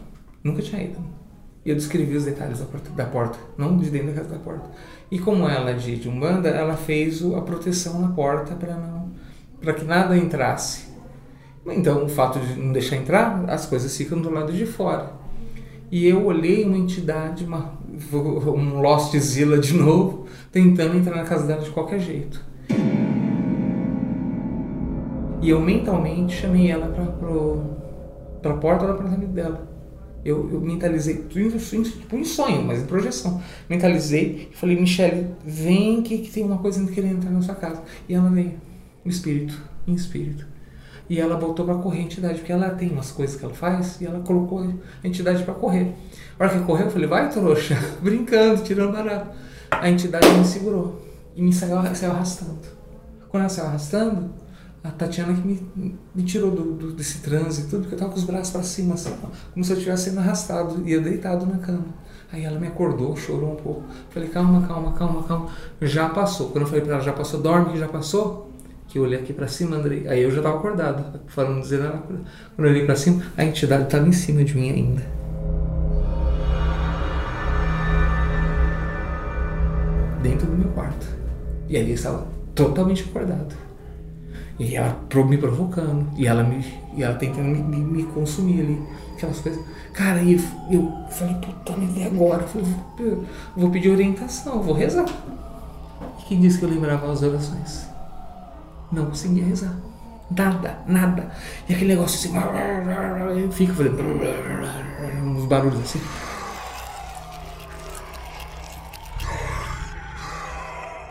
Nunca 0.44 0.62
tinha 0.62 0.84
ido. 0.84 1.00
E 1.66 1.70
eu 1.70 1.76
descrevi 1.76 2.16
os 2.16 2.26
detalhes 2.26 2.60
da 2.60 2.66
porta, 2.66 2.90
da 2.92 3.06
porta, 3.06 3.40
não 3.58 3.78
de 3.78 3.90
dentro 3.90 4.10
da 4.10 4.14
casa 4.14 4.30
da 4.30 4.40
porta. 4.40 4.70
E 5.12 5.20
como 5.20 5.48
ela 5.48 5.72
é 5.72 5.74
de, 5.74 5.98
de 5.98 6.10
Umbanda, 6.10 6.50
ela 6.50 6.76
fez 6.76 7.24
a 7.24 7.41
proteção 7.41 8.02
na 8.02 8.10
porta 8.10 8.56
para 8.56 8.76
não 8.76 9.06
para 9.65 9.74
que 9.74 9.84
nada 9.84 10.15
entrasse. 10.15 10.86
Então, 11.65 12.06
o 12.06 12.10
fato 12.10 12.39
de 12.39 12.60
não 12.60 12.72
deixar 12.72 12.96
entrar, 12.96 13.44
as 13.48 13.65
coisas 13.65 13.98
ficam 13.98 14.22
do 14.22 14.30
lado 14.30 14.54
de 14.54 14.65
fora. 14.65 15.12
E 15.91 16.08
eu 16.08 16.26
olhei 16.26 16.63
uma 16.63 16.78
entidade, 16.78 17.44
uma, 17.44 17.74
um 18.13 18.80
Lost 18.80 19.15
Zilla 19.18 19.58
de 19.58 19.74
novo, 19.74 20.28
tentando 20.52 20.96
entrar 20.96 21.15
na 21.15 21.24
casa 21.24 21.48
dela 21.48 21.62
de 21.62 21.72
qualquer 21.72 22.00
jeito. 22.00 22.44
E 25.41 25.50
eu 25.50 25.60
mentalmente 25.60 26.36
chamei 26.36 26.70
ela 26.70 26.88
para 28.41 28.52
a 28.52 28.58
porta 28.58 28.86
do 28.86 28.94
apartamento 28.94 29.32
dela. 29.32 29.75
Eu, 30.26 30.50
eu 30.52 30.60
mentalizei, 30.60 31.24
tipo 31.30 32.16
em 32.16 32.24
sonho, 32.24 32.64
mas 32.64 32.82
em 32.82 32.86
projeção. 32.86 33.40
Mentalizei 33.70 34.50
e 34.52 34.58
falei, 34.58 34.76
Michelle, 34.76 35.28
vem 35.46 36.02
que, 36.02 36.18
que 36.18 36.32
tem 36.32 36.44
uma 36.44 36.58
coisa 36.58 36.84
querendo 36.92 37.18
entrar 37.18 37.30
na 37.30 37.44
sua 37.44 37.54
casa. 37.54 37.84
E 38.10 38.16
ela 38.16 38.28
veio, 38.32 38.54
em 39.06 39.10
espírito, 39.10 39.62
em 39.86 39.94
espírito. 39.94 40.48
E 41.08 41.20
ela 41.20 41.38
botou 41.38 41.64
para 41.64 41.76
correr 41.76 42.00
a 42.00 42.02
entidade, 42.02 42.40
porque 42.40 42.52
ela 42.52 42.72
tem 42.72 42.90
umas 42.90 43.12
coisas 43.12 43.36
que 43.36 43.46
ela 43.46 43.54
faz 43.54 44.02
e 44.02 44.06
ela 44.08 44.20
colocou 44.22 44.62
a 45.04 45.08
entidade 45.08 45.44
para 45.44 45.54
correr. 45.54 45.94
A 46.40 46.44
hora 46.44 46.58
que 46.58 46.66
correu, 46.66 46.88
eu 46.88 46.92
falei, 46.92 47.08
vai 47.08 47.30
trouxa, 47.30 47.78
brincando, 48.02 48.64
tirando 48.64 48.94
barato. 48.94 49.30
A 49.70 49.88
entidade 49.88 50.28
me 50.28 50.44
segurou 50.44 51.00
e 51.36 51.42
me 51.44 51.54
saiu, 51.54 51.78
saiu 51.94 52.14
arrastando. 52.14 52.58
Quando 53.30 53.42
ela 53.42 53.50
saiu 53.50 53.68
arrastando, 53.68 54.34
a 54.86 54.91
Tatiana 54.91 55.34
que 55.34 55.48
me, 55.48 55.98
me 56.13 56.24
tirou 56.24 56.52
do, 56.52 56.74
do, 56.74 56.91
desse 56.93 57.19
trânsito, 57.19 57.69
tudo, 57.69 57.82
porque 57.82 57.95
eu 57.95 58.00
tava 58.00 58.12
com 58.12 58.17
os 58.17 58.24
braços 58.24 58.52
para 58.52 58.62
cima, 58.62 58.93
assim, 58.93 59.12
como 59.54 59.65
se 59.65 59.71
eu 59.71 59.78
estivesse 59.78 60.10
sendo 60.10 60.19
arrastado, 60.19 60.88
ia 60.88 61.02
deitado 61.02 61.45
na 61.45 61.58
cama. 61.58 61.86
Aí 62.32 62.43
ela 62.43 62.60
me 62.60 62.67
acordou, 62.67 63.15
chorou 63.15 63.54
um 63.54 63.56
pouco. 63.56 63.84
Falei, 64.10 64.30
calma, 64.30 64.67
calma, 64.67 64.93
calma, 64.93 65.24
calma. 65.24 65.50
Já 65.82 66.10
passou. 66.10 66.50
Quando 66.50 66.63
eu 66.63 66.67
falei 66.67 66.84
para 66.84 66.95
ela, 66.95 67.04
já 67.04 67.13
passou, 67.13 67.41
dorme 67.41 67.71
que 67.71 67.80
já 67.80 67.88
passou 67.88 68.52
que 68.88 69.00
eu 69.00 69.04
olhei 69.04 69.19
aqui 69.19 69.34
para 69.34 69.48
cima, 69.48 69.76
Andrei. 69.78 70.08
Aí 70.08 70.21
eu 70.21 70.32
já 70.32 70.38
estava 70.38 70.58
acordado, 70.58 71.19
falando 71.28 71.62
dizer 71.62 71.80
nada. 71.80 71.98
Quando 72.56 72.67
eu 72.67 72.69
olhei 72.69 72.86
para 72.86 72.95
cima, 72.95 73.24
a 73.36 73.43
entidade 73.43 73.84
estava 73.84 74.08
em 74.08 74.12
cima 74.12 74.43
de 74.43 74.56
mim 74.56 74.69
ainda. 74.69 75.02
Dentro 80.21 80.48
do 80.48 80.58
meu 80.58 80.69
quarto. 80.69 81.08
E 81.67 81.78
ali 81.78 81.89
eu 81.89 81.95
estava 81.95 82.28
totalmente 82.54 83.04
acordado. 83.04 83.64
E 84.58 84.76
ela 84.76 84.98
me 85.28 85.38
provocando, 85.38 86.08
e 86.15 86.28
ela 86.28 86.44
me, 86.44 86.65
e 86.96 87.04
ela 87.04 87.15
tentando 87.15 87.48
me, 87.48 87.62
me, 87.62 87.78
me 87.78 88.04
consumir 88.04 88.62
ali, 88.62 88.82
aquelas 89.15 89.39
coisas. 89.39 89.62
Cara, 89.94 90.22
e 90.22 90.34
eu, 90.72 90.91
falei, 91.10 91.36
puta, 91.36 91.74
e 91.96 92.04
agora? 92.04 92.44
Eu 92.44 92.48
falei, 92.48 92.68
eu 93.00 93.26
vou 93.58 93.70
pedir 93.70 93.89
orientação, 93.89 94.62
vou 94.62 94.74
rezar. 94.74 95.06
E 96.20 96.24
quem 96.24 96.39
disse 96.39 96.60
que 96.60 96.65
eu 96.65 96.70
lembrava 96.70 97.12
as 97.12 97.22
orações? 97.22 97.96
não 98.91 99.06
conseguia 99.08 99.46
rezar. 99.46 99.74
Nada, 100.32 100.80
nada. 100.88 101.32
E 101.70 101.74
aquele 101.74 101.94
negócio 101.94 102.18
assim, 102.18 102.34
fica 103.52 103.74
fazendo 103.74 104.02
uns 105.24 105.46
barulhos 105.46 105.80
assim. 105.82 106.02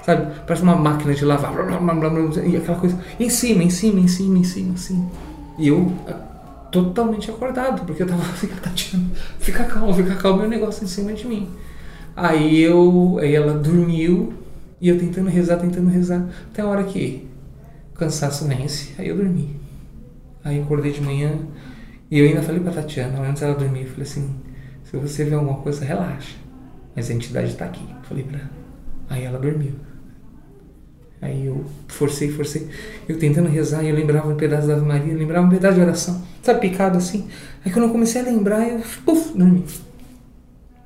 Sabe? 0.04 0.34
Parece 0.46 0.62
uma 0.62 0.76
máquina 0.76 1.14
de 1.14 1.24
lavar. 1.24 1.52
E 2.46 2.56
aquela 2.56 2.78
coisa. 2.78 2.98
Em 3.18 3.30
cima, 3.30 3.62
em 3.62 3.70
cima, 3.70 4.00
em 4.00 4.08
cima, 4.08 4.38
em 4.38 4.44
cima, 4.44 4.74
assim. 4.74 5.08
E 5.58 5.68
eu 5.68 5.92
totalmente 6.70 7.30
acordado, 7.30 7.86
porque 7.86 8.02
eu 8.02 8.06
tava 8.06 8.22
assim, 8.32 8.48
Tatiana, 8.48 9.06
fica 9.38 9.64
calmo, 9.64 9.94
fica 9.94 10.16
calmo, 10.16 10.42
o 10.42 10.48
negócio 10.48 10.84
em 10.84 10.88
cima 10.88 11.12
de 11.12 11.26
mim. 11.26 11.48
Aí 12.14 12.60
eu. 12.60 13.18
Aí 13.20 13.34
ela 13.34 13.54
dormiu 13.54 14.34
e 14.80 14.88
eu 14.88 14.98
tentando 14.98 15.30
rezar, 15.30 15.56
tentando 15.56 15.88
rezar. 15.88 16.26
Até 16.52 16.62
a 16.62 16.66
hora 16.66 16.84
que 16.84 17.26
cansaço 17.94 18.46
vence. 18.46 18.92
Aí 18.98 19.08
eu 19.08 19.16
dormi. 19.16 19.56
Aí 20.44 20.58
eu 20.58 20.64
acordei 20.64 20.92
de 20.92 21.00
manhã 21.00 21.38
e 22.10 22.18
eu 22.18 22.26
ainda 22.26 22.42
falei 22.42 22.60
pra 22.60 22.70
Tatiana, 22.70 23.18
antes 23.26 23.42
ela 23.42 23.54
dormir, 23.54 23.82
eu 23.82 23.88
falei 23.88 24.02
assim, 24.02 24.36
se 24.84 24.96
você 24.96 25.24
vê 25.24 25.34
alguma 25.34 25.58
coisa, 25.58 25.84
relaxa. 25.84 26.36
Mas 26.94 27.10
a 27.10 27.14
entidade 27.14 27.48
está 27.48 27.64
aqui. 27.64 27.84
Falei 28.02 28.22
pra 28.24 28.38
ela. 28.38 28.50
Aí 29.08 29.24
ela 29.24 29.38
dormiu. 29.38 29.72
Aí 31.24 31.46
eu 31.46 31.64
forcei, 31.88 32.30
forcei. 32.30 32.68
Eu 33.08 33.18
tentando 33.18 33.48
rezar, 33.48 33.82
eu 33.82 33.94
lembrava 33.94 34.28
um 34.28 34.36
pedaço 34.36 34.68
da 34.68 34.74
Ave 34.74 34.84
Maria, 34.84 35.14
lembrava 35.14 35.46
um 35.46 35.48
pedaço 35.48 35.76
de 35.76 35.80
oração. 35.80 36.22
Sabe, 36.42 36.60
picado 36.60 36.98
assim. 36.98 37.26
Aí 37.64 37.72
quando 37.72 37.86
eu 37.86 37.90
comecei 37.90 38.20
a 38.20 38.24
lembrar, 38.24 38.68
eu, 38.68 38.82
dormi. 39.34 39.64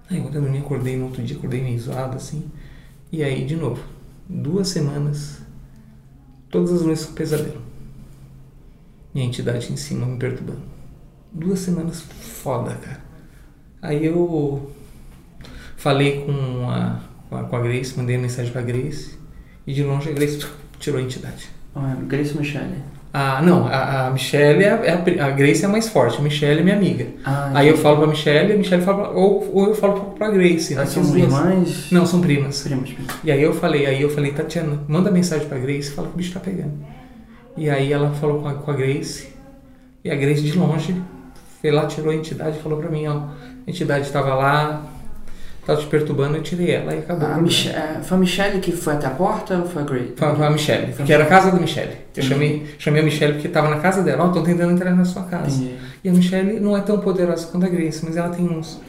Aí 0.09 0.20
quando 0.20 0.37
eu 0.37 0.42
dormi, 0.42 0.59
acordei 0.59 0.96
no 0.96 1.07
outro 1.07 1.24
dia, 1.24 1.37
acordei 1.37 1.61
meio 1.61 1.81
zoado 1.81 2.16
assim. 2.16 2.44
E 3.11 3.24
aí, 3.24 3.44
de 3.44 3.57
novo, 3.57 3.83
duas 4.29 4.68
semanas, 4.68 5.40
todas 6.48 6.72
as 6.72 6.83
noites 6.83 7.07
com 7.07 7.14
pesadelo. 7.14 7.61
E 9.12 9.20
a 9.20 9.24
entidade 9.24 9.72
em 9.72 9.77
cima 9.77 10.07
me 10.07 10.18
perturbando. 10.18 10.62
Duas 11.33 11.59
semanas 11.59 12.01
foda, 12.01 12.77
cara. 12.77 13.01
Aí 13.83 14.07
eu 14.07 14.70
falei 15.77 16.24
com 16.24 16.70
a, 16.70 17.01
com 17.29 17.57
a 17.57 17.61
Grace, 17.61 17.96
mandei 17.96 18.16
mensagem 18.16 18.53
pra 18.53 18.62
Grace, 18.62 19.18
e 19.68 19.72
de 19.74 19.83
longe 19.85 20.09
a 20.09 20.12
Grace 20.12 20.46
tirou 20.81 20.98
a 20.98 21.02
entidade. 21.02 21.50
Ah, 21.76 21.94
Grace 22.07 22.35
Michelle. 22.35 22.76
Ah, 23.12 23.42
não, 23.42 23.66
a, 23.66 24.07
a 24.07 24.11
Michelle 24.11 24.64
é 24.64 24.70
a, 24.70 24.76
é 24.76 25.20
a, 25.20 25.31
Grace 25.31 25.62
é 25.62 25.66
a 25.66 25.68
mais 25.68 25.90
forte, 25.90 26.18
a 26.18 26.22
Michelle 26.22 26.61
é 26.61 26.62
minha 26.62 26.74
amiga. 26.76 27.07
Ah, 27.22 27.50
Aí 27.54 27.68
eu 27.68 27.76
falo 27.76 27.98
pra 27.98 28.07
Michelle, 28.07 28.54
a 28.54 28.57
Michelle 28.57 28.83
fala 28.83 29.09
pra, 29.09 29.11
ou, 29.11 29.50
ou 29.52 29.66
eu 29.68 29.74
falo 29.74 30.14
pra 30.16 30.31
Grace. 30.31 30.72
Elas 30.72 30.88
são 30.88 31.02
irmãs? 31.14 31.88
Não, 31.90 32.07
são 32.07 32.22
primas. 32.22 32.62
Primas. 32.62 32.88
primas. 32.88 33.14
E 33.22 33.31
aí 33.31 33.42
eu 33.42 33.52
falei, 33.52 33.85
aí 33.85 34.00
eu 34.00 34.09
falei, 34.09 34.33
Tatiana, 34.33 34.81
manda 34.88 35.11
mensagem 35.11 35.46
pra 35.46 35.59
Grace, 35.59 35.90
fala 35.90 36.09
que 36.09 36.14
o 36.14 36.16
bicho 36.16 36.33
tá 36.33 36.40
pegando. 36.40 36.72
E 37.54 37.68
aí 37.68 37.92
ela 37.92 38.11
falou 38.12 38.40
com 38.40 38.48
a, 38.48 38.54
com 38.54 38.70
a 38.70 38.74
Grace, 38.74 39.28
e 40.02 40.11
a 40.11 40.14
Grace 40.14 40.40
de 40.40 40.59
longe 40.59 40.96
foi 41.61 41.70
lá, 41.70 41.85
tirou 41.87 42.11
a 42.11 42.14
entidade 42.14 42.57
e 42.59 42.62
falou 42.62 42.78
pra 42.78 42.88
mim, 42.88 43.07
ó, 43.07 43.16
a 43.16 43.70
entidade 43.70 44.11
tava 44.11 44.33
lá, 44.35 44.83
tava 45.68 45.81
te 45.83 45.87
perturbando, 45.87 46.38
eu 46.38 46.42
tirei 46.42 46.70
ela 46.70 46.94
e 46.94 47.00
acabou. 47.00 47.26
A 47.26 47.33
problema. 47.33 47.42
Mich 47.42 47.68
é, 47.68 48.00
foi 48.02 48.16
a 48.16 48.20
Michelle 48.20 48.59
que 48.59 48.72
foi 48.72 48.94
até 48.94 49.07
a 49.07 49.11
porta 49.11 49.59
ou 49.59 49.66
foi 49.66 49.83
a 49.83 49.85
Grace? 49.85 50.14
Foi 50.16 50.35
foi 50.35 50.46
a 50.46 50.50
Michelle, 50.50 50.92
que 50.94 51.12
era 51.12 51.24
a 51.24 51.26
casa 51.26 51.50
da 51.50 51.61
Michelle. 51.61 51.92
Eu 52.16 52.22
chamei, 52.22 52.66
chamei 52.78 53.02
a 53.02 53.04
Michelle 53.04 53.35
porque 53.35 53.48
tava 53.48 53.68
na 53.68 53.78
casa 53.78 54.02
dela, 54.02 54.24
ó, 54.24 54.28
tô 54.28 54.42
tentando 54.42 54.72
entrar 54.72 54.96
na 54.96 55.04
sua 55.04 55.24
casa. 55.24 55.62
Entendi. 55.62 55.76
E 56.02 56.09
a 56.09 56.12
Michelle 56.12 56.59
não 56.59 56.74
é 56.74 56.81
tão 56.81 56.98
poderosa 57.00 57.46
quanto 57.48 57.66
a 57.66 57.68
Grace, 57.68 58.02
mas 58.02 58.16
ela 58.16 58.31
tem 58.31 58.48
uns, 58.48 58.81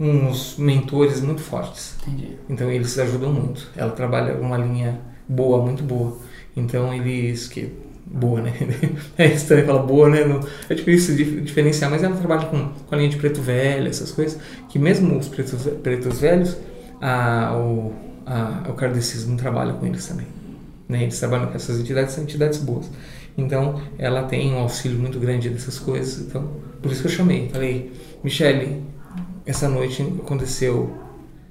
uns 0.00 0.56
mentores 0.56 1.20
muito 1.20 1.42
fortes. 1.42 1.96
Entendi. 2.06 2.38
Então 2.48 2.70
eles 2.70 2.98
ajudam 2.98 3.30
muito. 3.30 3.68
Ela 3.76 3.90
trabalha 3.90 4.40
uma 4.40 4.56
linha 4.56 4.98
boa, 5.28 5.62
muito 5.62 5.82
boa. 5.82 6.16
Então 6.56 6.94
eles 6.94 7.46
que 7.46 7.70
boa, 8.06 8.40
né? 8.40 8.52
É 9.18 9.26
estranho 9.26 9.66
falar 9.66 9.82
boa, 9.82 10.08
né? 10.08 10.20
É 10.68 10.74
difícil 10.74 11.16
de 11.16 11.40
diferenciar, 11.40 11.90
mas 11.90 12.02
ela 12.02 12.16
trabalha 12.16 12.46
com, 12.46 12.68
com 12.68 12.94
a 12.94 12.98
linha 12.98 13.10
de 13.10 13.16
preto 13.16 13.40
velho, 13.40 13.88
essas 13.88 14.12
coisas, 14.12 14.38
que 14.68 14.78
mesmo 14.78 15.18
os 15.18 15.28
pretos, 15.28 15.62
pretos 15.82 16.20
velhos, 16.20 16.56
a, 17.00 17.56
o, 17.56 17.92
a, 18.24 18.70
o 18.70 18.74
kardecismo 18.74 19.36
trabalha 19.36 19.72
com 19.74 19.86
eles 19.86 20.06
também. 20.06 20.26
Né? 20.88 21.02
Eles 21.02 21.18
trabalham 21.18 21.48
com 21.48 21.54
essas 21.54 21.80
entidades, 21.80 22.14
são 22.14 22.24
entidades 22.24 22.58
boas. 22.58 22.90
Então 23.36 23.80
ela 23.98 24.22
tem 24.22 24.52
um 24.52 24.58
auxílio 24.58 24.98
muito 24.98 25.18
grande 25.18 25.50
dessas 25.50 25.78
coisas. 25.78 26.20
Então, 26.20 26.48
por 26.80 26.90
isso 26.90 27.02
que 27.02 27.08
eu 27.08 27.12
chamei. 27.12 27.50
Falei, 27.50 27.92
Michele, 28.22 28.82
essa 29.44 29.68
noite 29.68 30.02
aconteceu 30.02 30.96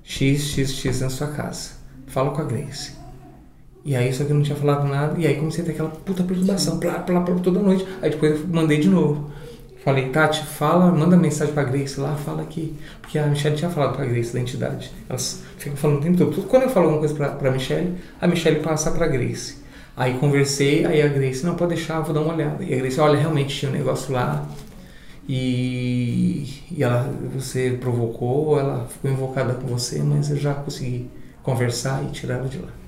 X, 0.04 0.41
X, 0.41 0.72
X 0.74 1.02
na 1.02 1.10
sua 1.10 1.28
casa. 1.28 1.72
Fala 2.08 2.32
com 2.32 2.41
a 2.41 2.46
Grace. 2.46 2.94
E 3.86 3.95
aí, 3.95 4.12
só 4.12 4.24
que 4.24 4.32
eu 4.32 4.36
não 4.36 4.41
tinha 4.41 4.58
falado 4.58 4.88
nada. 4.88 5.13
E 5.19 5.28
aí 5.28 5.36
comecei 5.36 5.63
a 5.63 5.65
ter 5.65 5.74
aquela 5.74 5.89
puta 5.89 6.24
perturbação, 6.24 6.80
plá, 6.80 6.93
plá, 6.93 7.21
plá, 7.21 7.36
toda 7.36 7.60
noite. 7.60 7.86
Aí 8.02 8.10
depois 8.10 8.41
eu 8.41 8.48
mandei 8.48 8.80
de 8.80 8.89
novo. 8.89 9.30
Falei, 9.84 10.10
Tati, 10.10 10.43
fala, 10.43 10.91
manda 10.91 11.15
mensagem 11.15 11.54
pra 11.54 11.63
Grace 11.63 12.00
lá, 12.00 12.15
fala 12.15 12.43
que. 12.45 12.76
Porque 13.00 13.19
a 13.19 13.28
Michelle 13.28 13.56
tinha 13.56 13.69
falado 13.69 13.95
pra 13.95 14.04
Grace 14.04 14.34
da 14.34 14.39
entidade. 14.39 14.91
Elas 15.08 15.43
ficam 15.60 15.78
falando 15.78 16.00
o 16.00 16.02
tempo 16.02 16.17
todo. 16.17 16.48
Quando 16.48 16.63
eu 16.63 16.69
falo 16.69 16.88
alguma 16.88 17.00
coisa 17.00 17.13
pra, 17.13 17.30
pra 17.30 17.52
Michelle, 17.52 17.93
a 18.19 18.26
Michelle 18.26 18.60
passa 18.62 18.89
pra 18.89 19.06
Grace. 19.06 19.58
Aí 19.95 20.17
conversei, 20.17 20.84
aí 20.86 21.04
a 21.04 21.08
Grace, 21.08 21.45
não, 21.45 21.54
pode 21.54 21.76
deixar, 21.76 22.00
vou 22.02 22.13
dar 22.13 22.21
uma 22.21 22.34
olhada. 22.34 22.63
E 22.63 22.74
a 22.74 22.78
Grace, 22.78 23.00
olha, 23.00 23.19
realmente 23.19 23.56
tinha 23.56 23.71
um 23.71 23.76
negócio 23.76 24.12
lá. 24.12 24.43
E, 25.30 26.63
e 26.71 26.84
ela, 26.84 27.08
você 27.34 27.78
provocou, 27.80 28.60
ela 28.60 28.88
ficou 28.88 29.12
invocada 29.12 29.54
com 29.54 29.67
você, 29.67 30.00
mas 30.02 30.32
eu 30.32 30.38
já 30.38 30.56
consegui 30.56 31.08
conversar 31.43 32.04
e 32.04 32.08
tirar 32.12 32.39
ela 32.39 32.48
de 32.48 32.58
lá. 32.58 32.85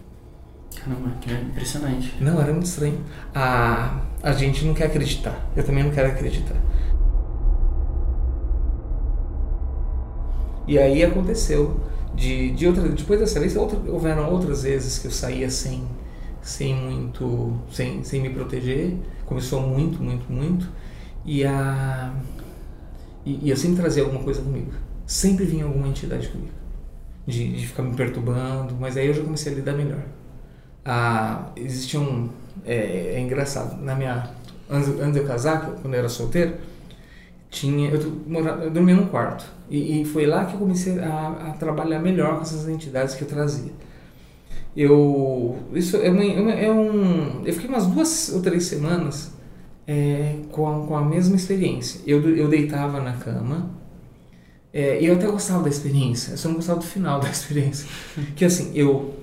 Caramba, 0.84 1.12
que 1.22 1.32
impressionante. 1.32 2.16
Não, 2.22 2.40
era 2.40 2.52
muito 2.52 2.66
estranho. 2.66 3.00
A, 3.34 4.02
a 4.22 4.32
gente 4.32 4.66
não 4.66 4.74
quer 4.74 4.86
acreditar. 4.86 5.50
Eu 5.56 5.64
também 5.64 5.84
não 5.84 5.92
quero 5.92 6.10
acreditar. 6.10 6.56
E 10.68 10.78
aí 10.78 11.04
aconteceu. 11.04 11.80
De, 12.14 12.50
de 12.52 12.66
outra, 12.66 12.90
depois 12.90 13.20
dessa 13.20 13.40
vez, 13.40 13.56
outra, 13.56 13.78
houveram 13.92 14.32
outras 14.32 14.64
vezes 14.64 14.98
que 14.98 15.06
eu 15.06 15.12
saía 15.12 15.50
sem, 15.50 15.84
sem 16.42 16.76
muito. 16.76 17.54
Sem, 17.72 18.04
sem 18.04 18.22
me 18.22 18.30
proteger. 18.30 18.96
Começou 19.26 19.62
muito, 19.62 20.02
muito, 20.02 20.32
muito. 20.32 20.70
E, 21.26 21.46
a, 21.46 22.14
e, 23.26 23.46
e 23.46 23.50
eu 23.50 23.58
sempre 23.58 23.78
trazia 23.78 24.04
alguma 24.04 24.24
coisa 24.24 24.42
comigo. 24.42 24.72
Sempre 25.06 25.46
vinha 25.46 25.66
alguma 25.66 25.88
entidade 25.88 26.28
comigo. 26.28 26.52
De, 27.26 27.58
de 27.58 27.68
ficar 27.68 27.84
me 27.84 27.96
perturbando. 27.96 28.76
Mas 28.80 28.98
aí 28.98 29.08
eu 29.08 29.14
já 29.14 29.24
comecei 29.24 29.52
a 29.52 29.56
lidar 29.56 29.74
melhor 29.74 30.04
ah, 30.88 31.50
existia 31.56 32.00
um 32.00 32.30
é, 32.66 33.16
é 33.16 33.20
engraçado. 33.20 33.82
Na 33.84 33.94
minha 33.94 34.30
antes, 34.70 34.90
antes 34.90 35.14
de 35.14 35.20
eu 35.20 35.28
casar 35.28 35.62
quando 35.82 35.94
eu 35.94 36.00
era 36.00 36.10
solteiro 36.10 36.56
tinha 37.50 37.90
eu, 37.90 38.22
morava, 38.28 38.64
eu 38.64 38.72
dormia 38.72 38.96
num 38.96 39.08
quarto. 39.08 39.46
E, 39.70 40.02
e 40.02 40.06
foi 40.06 40.26
lá 40.26 40.46
que 40.46 40.54
eu 40.54 40.60
comecei 40.60 40.98
a, 41.00 41.50
a 41.50 41.52
trabalhar 41.54 42.00
melhor 42.00 42.38
com 42.38 42.42
essas 42.42 42.68
entidades 42.70 43.16
que 43.16 43.24
eu 43.24 43.28
trazia. 43.28 43.72
Eu 44.76 45.58
isso 45.74 45.98
é, 45.98 46.10
uma, 46.10 46.24
é 46.24 46.66
é 46.66 46.72
um 46.72 47.44
eu 47.46 47.54
fiquei 47.54 47.70
umas 47.70 47.88
duas 47.88 48.32
ou 48.34 48.42
três 48.42 48.66
semanas 48.66 49.32
é, 49.88 50.36
com, 50.52 50.68
a, 50.68 50.88
com 50.88 50.96
a 50.96 51.04
mesma 51.04 51.36
experiência. 51.36 52.02
Eu, 52.06 52.22
eu 52.36 52.48
deitava 52.48 53.02
na 53.02 53.14
cama 53.14 53.72
é, 54.74 55.00
eu 55.02 55.16
até 55.16 55.26
gostava 55.28 55.64
da 55.64 55.70
experiência 55.70 56.32
eu 56.32 56.38
só 56.38 56.50
não 56.50 56.56
gostava 56.56 56.80
do 56.80 56.86
final 56.86 57.20
da 57.22 57.30
experiência. 57.30 57.88
Que 58.36 58.46
assim 58.46 58.72
eu 58.76 59.16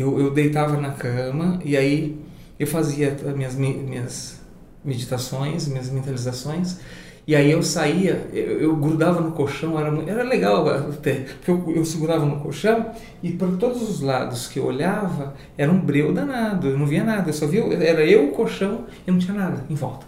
eu, 0.00 0.18
eu 0.20 0.30
deitava 0.30 0.76
na 0.80 0.90
cama 0.90 1.58
e 1.64 1.76
aí 1.76 2.16
eu 2.58 2.66
fazia 2.66 3.16
as 3.26 3.34
minhas, 3.34 3.54
mi- 3.54 3.74
minhas 3.88 4.40
meditações, 4.84 5.68
minhas 5.68 5.90
mentalizações, 5.90 6.78
e 7.26 7.36
aí 7.36 7.50
eu 7.50 7.62
saía, 7.62 8.26
eu, 8.32 8.58
eu 8.60 8.76
grudava 8.76 9.20
no 9.20 9.32
colchão, 9.32 9.78
era, 9.78 9.94
era 10.10 10.22
legal 10.22 10.66
até, 10.68 11.26
porque 11.44 11.50
eu, 11.50 11.72
eu 11.76 11.84
segurava 11.84 12.24
no 12.24 12.40
colchão 12.40 12.86
e 13.22 13.32
por 13.32 13.56
todos 13.58 13.82
os 13.82 14.00
lados 14.00 14.46
que 14.48 14.58
eu 14.58 14.64
olhava 14.64 15.34
era 15.56 15.70
um 15.70 15.78
breu 15.78 16.12
danado, 16.12 16.68
eu 16.68 16.78
não 16.78 16.86
via 16.86 17.04
nada, 17.04 17.28
eu 17.28 17.34
só 17.34 17.46
via, 17.46 17.62
era 17.74 18.02
eu, 18.04 18.28
o 18.28 18.32
colchão 18.32 18.86
e 19.06 19.10
não 19.10 19.18
tinha 19.18 19.34
nada 19.36 19.62
em 19.68 19.74
volta. 19.74 20.06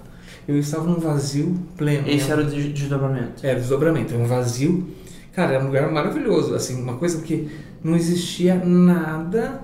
Eu 0.48 0.59
estava 0.59 0.85
num 0.87 0.98
vazio 0.98 1.55
pleno. 1.76 2.09
Esse 2.09 2.31
era 2.33 2.40
o 2.40 2.44
des- 2.44 2.72
desdobramento. 2.72 3.46
Era 3.46 3.61
desdobramento, 3.61 4.14
era 4.14 4.22
um 4.22 4.26
vazio. 4.26 4.88
Cara, 5.33 5.53
era 5.55 5.62
um 5.62 5.66
lugar 5.68 5.92
maravilhoso, 5.92 6.55
assim, 6.55 6.83
uma 6.83 6.94
coisa 6.96 7.20
que 7.22 7.48
não 7.85 7.94
existia 7.94 8.55
nada 8.57 9.61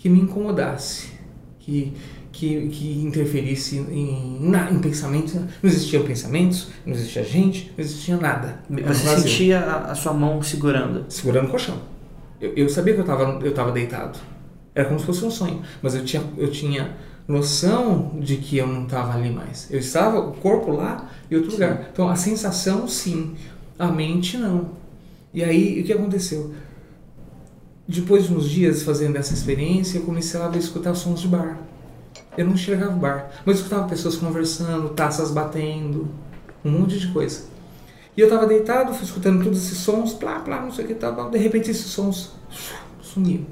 que 0.00 0.08
me 0.08 0.18
incomodasse, 0.18 1.08
que, 1.58 1.92
que, 2.32 2.68
que 2.70 3.02
interferisse 3.02 3.76
em, 3.76 4.38
na, 4.40 4.70
em 4.70 4.78
pensamentos. 4.78 5.34
Não 5.34 5.44
existiam 5.62 6.02
pensamentos, 6.02 6.68
não 6.86 6.94
existia 6.94 7.22
gente, 7.22 7.70
não 7.76 7.84
existia 7.84 8.16
nada. 8.16 8.60
Você 8.68 9.20
sentia 9.20 9.60
a, 9.60 9.90
a 9.90 9.94
sua 9.94 10.14
mão 10.14 10.42
segurando. 10.42 11.04
Segurando 11.10 11.48
o 11.48 11.50
colchão. 11.50 11.76
Eu, 12.40 12.54
eu 12.54 12.68
sabia 12.70 12.94
que 12.94 13.00
eu 13.00 13.04
estava 13.04 13.38
eu 13.44 13.52
tava 13.52 13.72
deitado. 13.72 14.18
Era 14.74 14.88
como 14.88 14.98
se 14.98 15.04
fosse 15.04 15.22
um 15.22 15.30
sonho. 15.30 15.60
Mas 15.82 15.94
eu 15.94 16.02
tinha, 16.02 16.22
eu 16.38 16.50
tinha 16.50 16.96
noção 17.28 18.18
de 18.18 18.38
que 18.38 18.56
eu 18.56 18.66
não 18.66 18.84
estava 18.84 19.18
ali 19.18 19.30
mais. 19.30 19.70
Eu 19.70 19.80
estava, 19.80 20.18
o 20.18 20.32
corpo 20.32 20.72
lá 20.72 21.10
e 21.30 21.36
outro 21.36 21.50
Sim. 21.50 21.58
lugar. 21.58 21.90
Então 21.92 22.08
a 22.08 22.16
sensação, 22.16 22.88
sim. 22.88 23.34
A 23.78 23.88
mente, 23.88 24.38
não. 24.38 24.70
E 25.34 25.44
aí, 25.44 25.80
o 25.80 25.84
que 25.84 25.92
aconteceu? 25.92 26.54
Depois 27.92 28.28
de 28.28 28.32
uns 28.32 28.48
dias 28.48 28.84
fazendo 28.84 29.16
essa 29.16 29.34
experiência, 29.34 29.98
eu 29.98 30.04
comecei 30.04 30.40
a 30.40 30.48
escutar 30.56 30.94
sons 30.94 31.22
de 31.22 31.26
bar. 31.26 31.58
Eu 32.38 32.46
não 32.46 32.54
enxergava 32.54 32.92
o 32.92 33.00
bar, 33.00 33.28
mas 33.44 33.56
escutava 33.56 33.88
pessoas 33.88 34.14
conversando, 34.14 34.90
taças 34.90 35.32
batendo, 35.32 36.08
um 36.64 36.70
monte 36.70 37.00
de 37.00 37.08
coisa. 37.08 37.46
E 38.16 38.20
eu 38.20 38.28
estava 38.28 38.46
deitado, 38.46 38.94
fui 38.94 39.02
escutando 39.02 39.42
todos 39.42 39.58
esses 39.58 39.78
sons, 39.78 40.12
plá, 40.12 40.38
plá, 40.38 40.60
não 40.60 40.70
sei 40.70 40.84
o 40.84 40.86
que 40.88 40.94
tal. 40.94 41.30
De 41.30 41.38
repente 41.38 41.68
esses 41.72 41.86
sons 41.86 42.30
sumiam. 43.02 43.44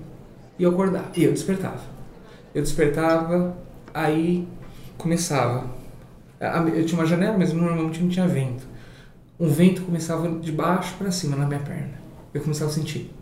E 0.57 0.63
eu 0.63 0.71
acordava, 0.71 1.09
e 1.17 1.25
eu 1.25 1.33
despertava. 1.33 1.81
Eu 2.55 2.63
despertava, 2.63 3.59
aí 3.93 4.47
começava. 4.97 5.69
Eu 6.77 6.87
tinha 6.87 7.01
uma 7.01 7.07
janela, 7.07 7.37
mas 7.37 7.53
normalmente 7.53 8.01
não 8.01 8.09
tinha 8.09 8.29
vento. 8.29 8.65
Um 9.41 9.49
vento 9.49 9.83
começava 9.83 10.29
de 10.29 10.53
baixo 10.53 10.95
para 10.97 11.11
cima 11.11 11.35
na 11.35 11.45
minha 11.45 11.59
perna. 11.59 11.95
Eu 12.33 12.41
começava 12.41 12.71
a 12.71 12.75
sentir. 12.75 13.18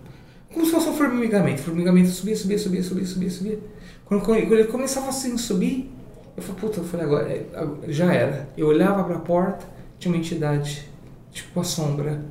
Como 0.56 0.64
se 0.64 0.72
fosse 0.72 0.88
um 0.88 0.94
formigamento. 0.94 1.60
Formigamento 1.60 2.08
subia, 2.08 2.34
subia, 2.34 2.58
subia, 2.58 2.82
subia, 2.82 3.04
subia, 3.04 3.30
subia. 3.30 3.58
Quando, 4.06 4.24
quando 4.24 4.52
ele 4.54 4.64
começava 4.64 5.10
assim 5.10 5.36
subir, 5.36 5.92
eu 6.34 6.42
falei, 6.42 6.60
puta, 6.62 6.80
eu 6.80 6.84
falei, 6.84 7.04
agora, 7.04 7.28
é, 7.28 7.44
já 7.88 8.10
era. 8.10 8.48
Eu 8.56 8.68
olhava 8.68 9.04
para 9.04 9.16
a 9.16 9.18
porta, 9.18 9.66
tinha 9.98 10.10
uma 10.10 10.18
entidade, 10.18 10.88
tipo 11.30 11.60
a 11.60 11.62
sombra, 11.62 12.24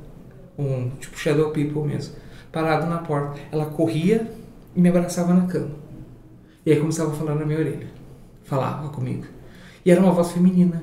um 0.58 0.90
tipo 0.98 1.16
Shadow 1.16 1.52
People 1.52 1.84
mesmo, 1.84 2.16
parado 2.50 2.86
na 2.86 2.98
porta. 2.98 3.38
Ela 3.52 3.66
corria 3.66 4.28
e 4.74 4.80
me 4.80 4.88
abraçava 4.88 5.32
na 5.32 5.46
cama. 5.46 5.70
E 6.64 6.72
aí 6.72 6.80
começava 6.80 7.12
a 7.12 7.14
falar 7.14 7.36
na 7.36 7.46
minha 7.46 7.60
orelha. 7.60 7.86
Falava 8.42 8.88
comigo. 8.88 9.24
E 9.84 9.90
era 9.92 10.00
uma 10.00 10.10
voz 10.10 10.32
feminina. 10.32 10.82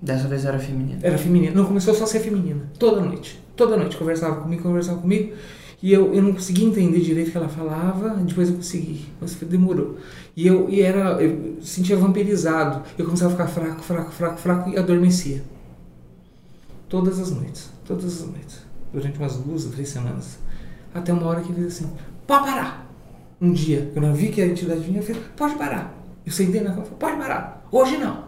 Dessa 0.00 0.26
vez 0.26 0.46
era 0.46 0.58
feminino. 0.58 1.00
Era 1.02 1.18
feminina. 1.18 1.54
Não, 1.54 1.66
começou 1.66 1.92
só 1.92 2.04
a 2.04 2.06
ser 2.06 2.20
feminina. 2.20 2.70
Toda 2.78 3.02
noite. 3.02 3.38
Toda 3.54 3.76
noite. 3.76 3.94
Conversava 3.98 4.40
comigo, 4.40 4.62
conversava 4.62 4.98
comigo. 5.02 5.34
E 5.82 5.92
eu, 5.92 6.14
eu 6.14 6.22
não 6.22 6.32
consegui 6.32 6.64
entender 6.64 7.00
direito 7.00 7.28
o 7.28 7.30
que 7.32 7.36
ela 7.36 7.48
falava, 7.48 8.10
depois 8.10 8.48
eu 8.48 8.54
consegui, 8.54 9.06
mas 9.20 9.34
demorou. 9.34 9.98
E 10.36 10.46
eu 10.46 10.70
e 10.70 10.80
era, 10.80 11.20
eu 11.20 11.60
sentia 11.60 11.96
vampirizado. 11.96 12.84
Eu 12.96 13.04
começava 13.04 13.32
a 13.32 13.36
ficar 13.36 13.48
fraco, 13.48 13.82
fraco, 13.82 14.12
fraco, 14.12 14.38
fraco 14.38 14.70
e 14.70 14.78
adormecia. 14.78 15.42
Todas 16.88 17.18
as 17.18 17.32
noites, 17.32 17.68
todas 17.84 18.04
as 18.04 18.28
noites. 18.28 18.60
Durante 18.92 19.18
umas 19.18 19.36
duas 19.36 19.64
ou 19.64 19.72
três 19.72 19.88
semanas. 19.88 20.38
Até 20.94 21.12
uma 21.12 21.26
hora 21.26 21.40
que 21.40 21.50
ele 21.50 21.64
disse 21.64 21.82
assim: 21.82 21.92
pode 22.28 22.44
parar. 22.44 22.88
Um 23.40 23.52
dia, 23.52 23.90
eu 23.96 24.14
vi 24.14 24.28
que 24.28 24.40
a 24.40 24.46
entidade 24.46 24.82
vinha, 24.82 25.00
eu 25.00 25.02
falei: 25.02 25.22
pode 25.36 25.56
parar. 25.56 25.92
Eu 26.24 26.30
sentei 26.30 26.60
na 26.60 26.70
cama 26.70 26.82
e 26.82 26.84
falei: 26.84 26.98
pode 27.00 27.16
parar. 27.16 27.66
Hoje 27.72 27.96
não. 27.96 28.24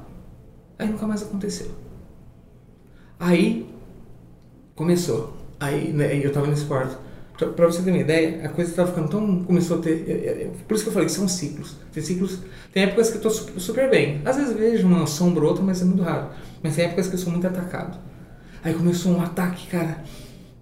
Aí 0.76 0.88
nunca 0.88 1.06
mais 1.06 1.22
aconteceu. 1.22 1.70
Aí 3.20 3.72
começou. 4.74 5.36
Aí 5.60 5.92
né, 5.92 6.18
eu 6.18 6.32
tava 6.32 6.48
nesse 6.48 6.64
quarto. 6.64 6.98
Pra 7.36 7.66
você 7.66 7.82
ter 7.82 7.90
uma 7.90 7.98
ideia, 7.98 8.46
a 8.46 8.48
coisa 8.48 8.72
tava 8.74 8.90
ficando 8.90 9.08
tão. 9.08 9.44
Começou 9.44 9.78
a 9.78 9.82
ter. 9.82 10.04
é, 10.08 10.12
é, 10.12 10.50
Por 10.68 10.74
isso 10.74 10.84
que 10.84 10.90
eu 10.90 10.92
falei 10.92 11.06
que 11.06 11.14
são 11.14 11.26
ciclos. 11.26 11.76
Tem 11.92 12.02
ciclos. 12.02 12.38
Tem 12.72 12.84
épocas 12.84 13.10
que 13.10 13.16
eu 13.16 13.22
tô 13.22 13.30
super, 13.30 13.60
super 13.60 13.90
bem. 13.90 14.20
Às 14.24 14.36
vezes 14.36 14.56
vejo 14.56 14.86
uma 14.86 15.06
sombra 15.06 15.42
ou 15.42 15.48
outra, 15.48 15.64
mas 15.64 15.82
é 15.82 15.84
muito 15.84 16.02
raro. 16.02 16.28
Mas 16.62 16.76
tem 16.76 16.84
épocas 16.84 17.08
que 17.08 17.14
eu 17.14 17.18
sou 17.18 17.32
muito 17.32 17.46
atacado. 17.46 17.98
Aí 18.62 18.72
começou 18.72 19.12
um 19.12 19.20
ataque, 19.20 19.66
cara. 19.66 20.04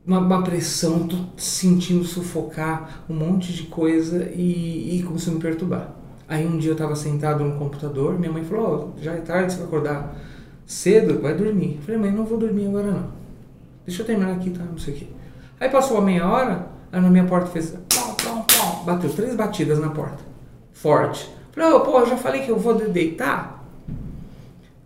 Uma, 0.06 0.18
uma 0.18 0.42
pressão, 0.42 1.06
tô 1.06 1.16
sentindo 1.36 2.04
sufocar, 2.04 3.04
um 3.08 3.14
monte 3.14 3.52
de 3.52 3.64
coisa 3.64 4.30
e, 4.34 4.98
e 4.98 5.02
começou 5.02 5.32
a 5.32 5.36
me 5.36 5.42
perturbar. 5.42 5.94
Aí 6.26 6.46
um 6.46 6.56
dia 6.56 6.70
eu 6.70 6.76
tava 6.76 6.96
sentado 6.96 7.44
no 7.44 7.58
computador, 7.58 8.18
minha 8.18 8.32
mãe 8.32 8.42
falou: 8.42 8.94
Ó, 8.96 9.00
já 9.00 9.12
é 9.12 9.20
tarde, 9.20 9.52
você 9.52 9.58
vai 9.58 9.66
acordar 9.66 10.16
cedo, 10.66 11.20
vai 11.20 11.34
dormir. 11.34 11.76
Eu 11.76 11.82
falei, 11.82 12.00
mãe, 12.00 12.10
não 12.10 12.24
vou 12.24 12.38
dormir 12.38 12.66
agora 12.66 12.90
não. 12.90 13.10
Deixa 13.86 14.02
eu 14.02 14.06
terminar 14.06 14.32
aqui, 14.32 14.50
tá? 14.50 14.64
Não 14.64 14.78
sei 14.78 14.94
o 14.94 14.96
quê. 14.96 15.06
Aí 15.62 15.68
passou 15.70 15.96
uma 15.98 16.04
meia 16.06 16.26
hora, 16.26 16.66
aí 16.90 17.00
na 17.00 17.08
minha 17.08 17.22
porta 17.24 17.46
fez. 17.46 17.70
Pom, 17.70 18.14
pom, 18.14 18.42
pom, 18.42 18.84
bateu 18.84 19.08
três 19.14 19.36
batidas 19.36 19.78
na 19.78 19.90
porta. 19.90 20.18
Forte. 20.72 21.30
Falei, 21.52 21.70
ô, 21.70 21.80
pô, 21.82 22.00
eu 22.00 22.06
já 22.06 22.16
falei 22.16 22.42
que 22.42 22.50
eu 22.50 22.58
vou 22.58 22.74
de- 22.74 22.88
deitar. 22.88 23.64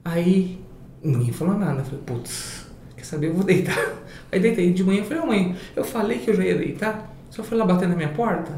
Aí 0.04 0.60
ninguém 1.02 1.32
falou 1.32 1.56
nada. 1.56 1.82
Falei, 1.82 2.00
putz, 2.04 2.66
quer 2.94 3.04
saber? 3.04 3.28
Eu 3.28 3.34
vou 3.34 3.44
deitar. 3.44 3.74
Aí 4.30 4.38
deitei 4.38 4.70
de 4.70 4.84
manhã. 4.84 5.00
Eu 5.00 5.04
falei, 5.06 5.24
mãe, 5.24 5.56
eu 5.74 5.82
falei 5.82 6.18
que 6.18 6.28
eu 6.30 6.34
já 6.34 6.44
ia 6.44 6.58
deitar. 6.58 7.10
Só 7.30 7.42
foi 7.42 7.56
lá 7.56 7.64
bater 7.64 7.88
na 7.88 7.96
minha 7.96 8.10
porta. 8.10 8.52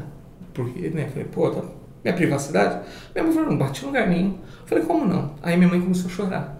Porque, 0.53 0.89
né? 0.89 1.07
Falei, 1.07 1.23
pô, 1.25 1.49
tá, 1.51 1.61
minha 2.03 2.13
privacidade. 2.13 2.81
Minha 3.15 3.23
mãe 3.23 3.33
falou, 3.33 3.49
não 3.51 3.57
bati 3.57 3.83
em 3.83 3.87
lugar 3.87 4.09
nenhum. 4.09 4.37
Falei, 4.65 4.83
como 4.83 5.05
não? 5.05 5.35
Aí 5.41 5.55
minha 5.55 5.69
mãe 5.69 5.79
começou 5.79 6.07
a 6.09 6.13
chorar. 6.13 6.58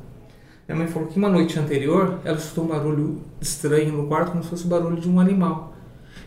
Minha 0.69 0.84
mãe 0.84 0.88
falou 0.88 1.10
que 1.10 1.17
uma 1.17 1.29
noite 1.29 1.58
anterior 1.58 2.19
ela 2.23 2.38
escutou 2.38 2.65
um 2.65 2.67
barulho 2.67 3.23
estranho 3.41 3.91
no 3.91 4.05
quarto, 4.05 4.29
como 4.29 4.43
se 4.43 4.51
fosse 4.51 4.65
o 4.65 4.67
barulho 4.67 5.01
de 5.01 5.10
um 5.10 5.19
animal. 5.19 5.73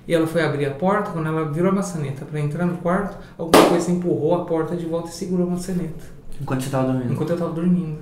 E 0.06 0.12
ela 0.12 0.26
foi 0.26 0.42
abrir 0.42 0.66
a 0.66 0.72
porta, 0.72 1.12
quando 1.12 1.28
ela 1.28 1.44
virou 1.52 1.70
a 1.70 1.74
maçaneta 1.76 2.24
para 2.24 2.40
entrar 2.40 2.66
no 2.66 2.78
quarto, 2.78 3.16
alguma 3.38 3.68
coisa 3.68 3.92
empurrou 3.92 4.34
a 4.34 4.44
porta 4.44 4.74
de 4.74 4.84
volta 4.84 5.10
e 5.10 5.12
segurou 5.12 5.46
a 5.46 5.50
maçaneta. 5.50 6.04
Enquanto 6.40 6.64
você 6.64 6.70
tava 6.70 6.88
dormindo. 6.88 7.12
Enquanto 7.12 7.30
eu 7.30 7.36
tava 7.36 7.52
dormindo. 7.52 7.98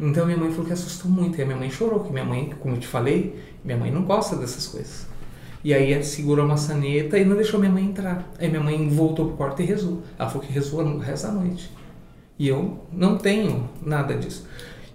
Então 0.00 0.24
minha 0.24 0.38
mãe 0.38 0.50
falou 0.50 0.64
que 0.64 0.72
assustou 0.72 1.10
muito. 1.10 1.38
E 1.38 1.42
a 1.42 1.44
minha 1.44 1.58
mãe 1.58 1.70
chorou, 1.70 2.00
que 2.00 2.10
minha 2.10 2.24
mãe, 2.24 2.50
como 2.60 2.74
eu 2.74 2.80
te 2.80 2.86
falei, 2.86 3.38
minha 3.62 3.76
mãe 3.76 3.90
não 3.90 4.04
gosta 4.04 4.36
dessas 4.36 4.66
coisas. 4.68 5.06
E 5.62 5.74
aí 5.74 5.92
ela 5.92 6.02
segurou 6.02 6.46
a 6.46 6.48
maçaneta 6.48 7.18
e 7.18 7.26
não 7.26 7.36
deixou 7.36 7.60
minha 7.60 7.72
mãe 7.72 7.84
entrar. 7.84 8.26
Aí 8.38 8.48
minha 8.48 8.62
mãe 8.62 8.88
voltou 8.88 9.26
pro 9.26 9.36
quarto 9.36 9.60
e 9.60 9.66
rezou. 9.66 10.02
Ela 10.18 10.30
falou 10.30 10.46
que 10.46 10.50
rezou 10.50 10.80
o 10.80 10.98
resto 10.98 11.26
da 11.26 11.34
noite. 11.34 11.70
E 12.38 12.48
eu 12.48 12.78
não 12.90 13.18
tenho 13.18 13.68
nada 13.82 14.14
disso. 14.14 14.46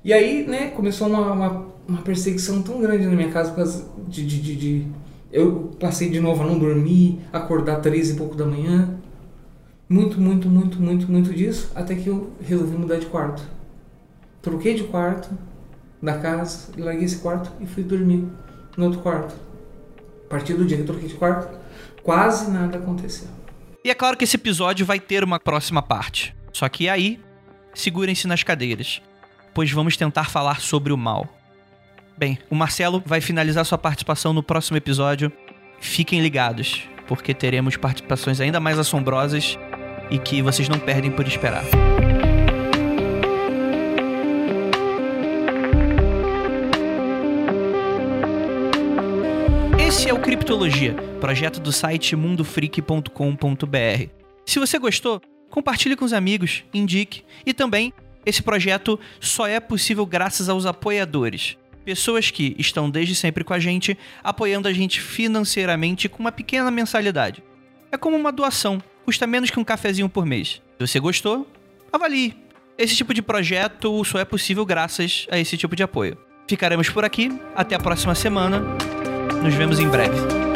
E 0.03 0.11
aí, 0.11 0.45
né, 0.45 0.69
começou 0.71 1.07
uma, 1.07 1.31
uma, 1.31 1.65
uma 1.87 2.01
perseguição 2.01 2.61
tão 2.61 2.81
grande 2.81 3.05
na 3.05 3.13
minha 3.15 3.31
casa 3.31 3.49
por 3.51 3.57
causa 3.57 3.85
de, 4.07 4.25
de, 4.25 4.41
de, 4.41 4.55
de- 4.55 4.87
Eu 5.31 5.71
passei 5.79 6.09
de 6.09 6.19
novo 6.19 6.43
a 6.43 6.45
não 6.45 6.59
dormir, 6.59 7.19
acordar 7.31 7.77
três 7.81 8.09
e 8.09 8.15
pouco 8.15 8.35
da 8.35 8.45
manhã. 8.45 8.97
Muito, 9.87 10.19
muito, 10.19 10.49
muito, 10.49 10.81
muito, 10.81 11.09
muito 11.11 11.33
disso. 11.33 11.71
Até 11.75 11.95
que 11.95 12.07
eu 12.07 12.31
resolvi 12.41 12.75
mudar 12.77 12.97
de 12.97 13.05
quarto. 13.05 13.43
Troquei 14.41 14.73
de 14.75 14.83
quarto 14.83 15.29
da 16.01 16.17
casa, 16.17 16.69
larguei 16.77 17.05
esse 17.05 17.17
quarto 17.19 17.49
e 17.61 17.65
fui 17.65 17.81
dormir 17.83 18.25
no 18.75 18.85
outro 18.85 18.99
quarto. 18.99 19.33
A 20.25 20.29
partir 20.29 20.53
do 20.55 20.65
dia 20.65 20.75
que 20.77 20.83
eu 20.83 20.87
troquei 20.87 21.07
de 21.07 21.15
quarto, 21.15 21.57
quase 22.01 22.51
nada 22.51 22.77
aconteceu. 22.77 23.27
E 23.85 23.89
é 23.89 23.93
claro 23.95 24.17
que 24.17 24.23
esse 24.25 24.35
episódio 24.35 24.85
vai 24.85 24.99
ter 24.99 25.23
uma 25.23 25.39
próxima 25.39 25.81
parte. 25.81 26.35
Só 26.51 26.67
que 26.67 26.89
aí, 26.89 27.19
segurem-se 27.73 28.27
nas 28.27 28.43
cadeiras, 28.43 29.01
pois 29.53 29.71
vamos 29.71 29.95
tentar 29.95 30.29
falar 30.29 30.59
sobre 30.59 30.91
o 30.91 30.97
mal. 30.97 31.27
Bem, 32.17 32.37
o 32.49 32.55
Marcelo 32.55 33.01
vai 33.05 33.21
finalizar 33.21 33.65
sua 33.65 33.77
participação 33.77 34.33
no 34.33 34.43
próximo 34.43 34.77
episódio. 34.77 35.31
Fiquem 35.79 36.21
ligados, 36.21 36.87
porque 37.07 37.33
teremos 37.33 37.75
participações 37.75 38.39
ainda 38.39 38.59
mais 38.59 38.77
assombrosas 38.77 39.57
e 40.09 40.17
que 40.17 40.41
vocês 40.41 40.69
não 40.69 40.79
perdem 40.79 41.11
por 41.11 41.27
esperar. 41.27 41.63
Esse 49.79 50.09
é 50.09 50.13
o 50.13 50.19
Criptologia, 50.19 50.95
projeto 51.19 51.59
do 51.59 51.71
site 51.71 52.15
mundofreak.com.br. 52.15 54.09
Se 54.45 54.59
você 54.59 54.77
gostou, 54.77 55.21
compartilhe 55.49 55.95
com 55.95 56.05
os 56.05 56.13
amigos, 56.13 56.63
indique 56.73 57.23
e 57.45 57.53
também 57.53 57.93
esse 58.25 58.41
projeto 58.41 58.99
só 59.19 59.47
é 59.47 59.59
possível 59.59 60.05
graças 60.05 60.49
aos 60.49 60.65
apoiadores. 60.65 61.57
Pessoas 61.83 62.31
que 62.31 62.55
estão 62.57 62.89
desde 62.89 63.13
sempre 63.13 63.43
com 63.43 63.53
a 63.53 63.59
gente, 63.59 63.97
apoiando 64.23 64.67
a 64.67 64.73
gente 64.73 65.01
financeiramente 65.01 66.07
com 66.07 66.19
uma 66.19 66.31
pequena 66.31 66.71
mensalidade. 66.71 67.43
É 67.91 67.97
como 67.97 68.15
uma 68.15 68.31
doação, 68.31 68.81
custa 69.05 69.27
menos 69.27 69.49
que 69.49 69.59
um 69.59 69.63
cafezinho 69.63 70.07
por 70.07 70.25
mês. 70.25 70.61
Se 70.79 70.87
você 70.87 70.99
gostou, 70.99 71.47
avalie. 71.91 72.35
Esse 72.77 72.95
tipo 72.95 73.13
de 73.13 73.21
projeto 73.21 74.03
só 74.03 74.17
é 74.17 74.25
possível 74.25 74.65
graças 74.65 75.27
a 75.29 75.37
esse 75.37 75.57
tipo 75.57 75.75
de 75.75 75.83
apoio. 75.83 76.17
Ficaremos 76.47 76.89
por 76.89 77.05
aqui, 77.05 77.31
até 77.55 77.75
a 77.75 77.79
próxima 77.79 78.15
semana. 78.15 78.61
Nos 79.43 79.53
vemos 79.53 79.79
em 79.79 79.87
breve. 79.87 80.52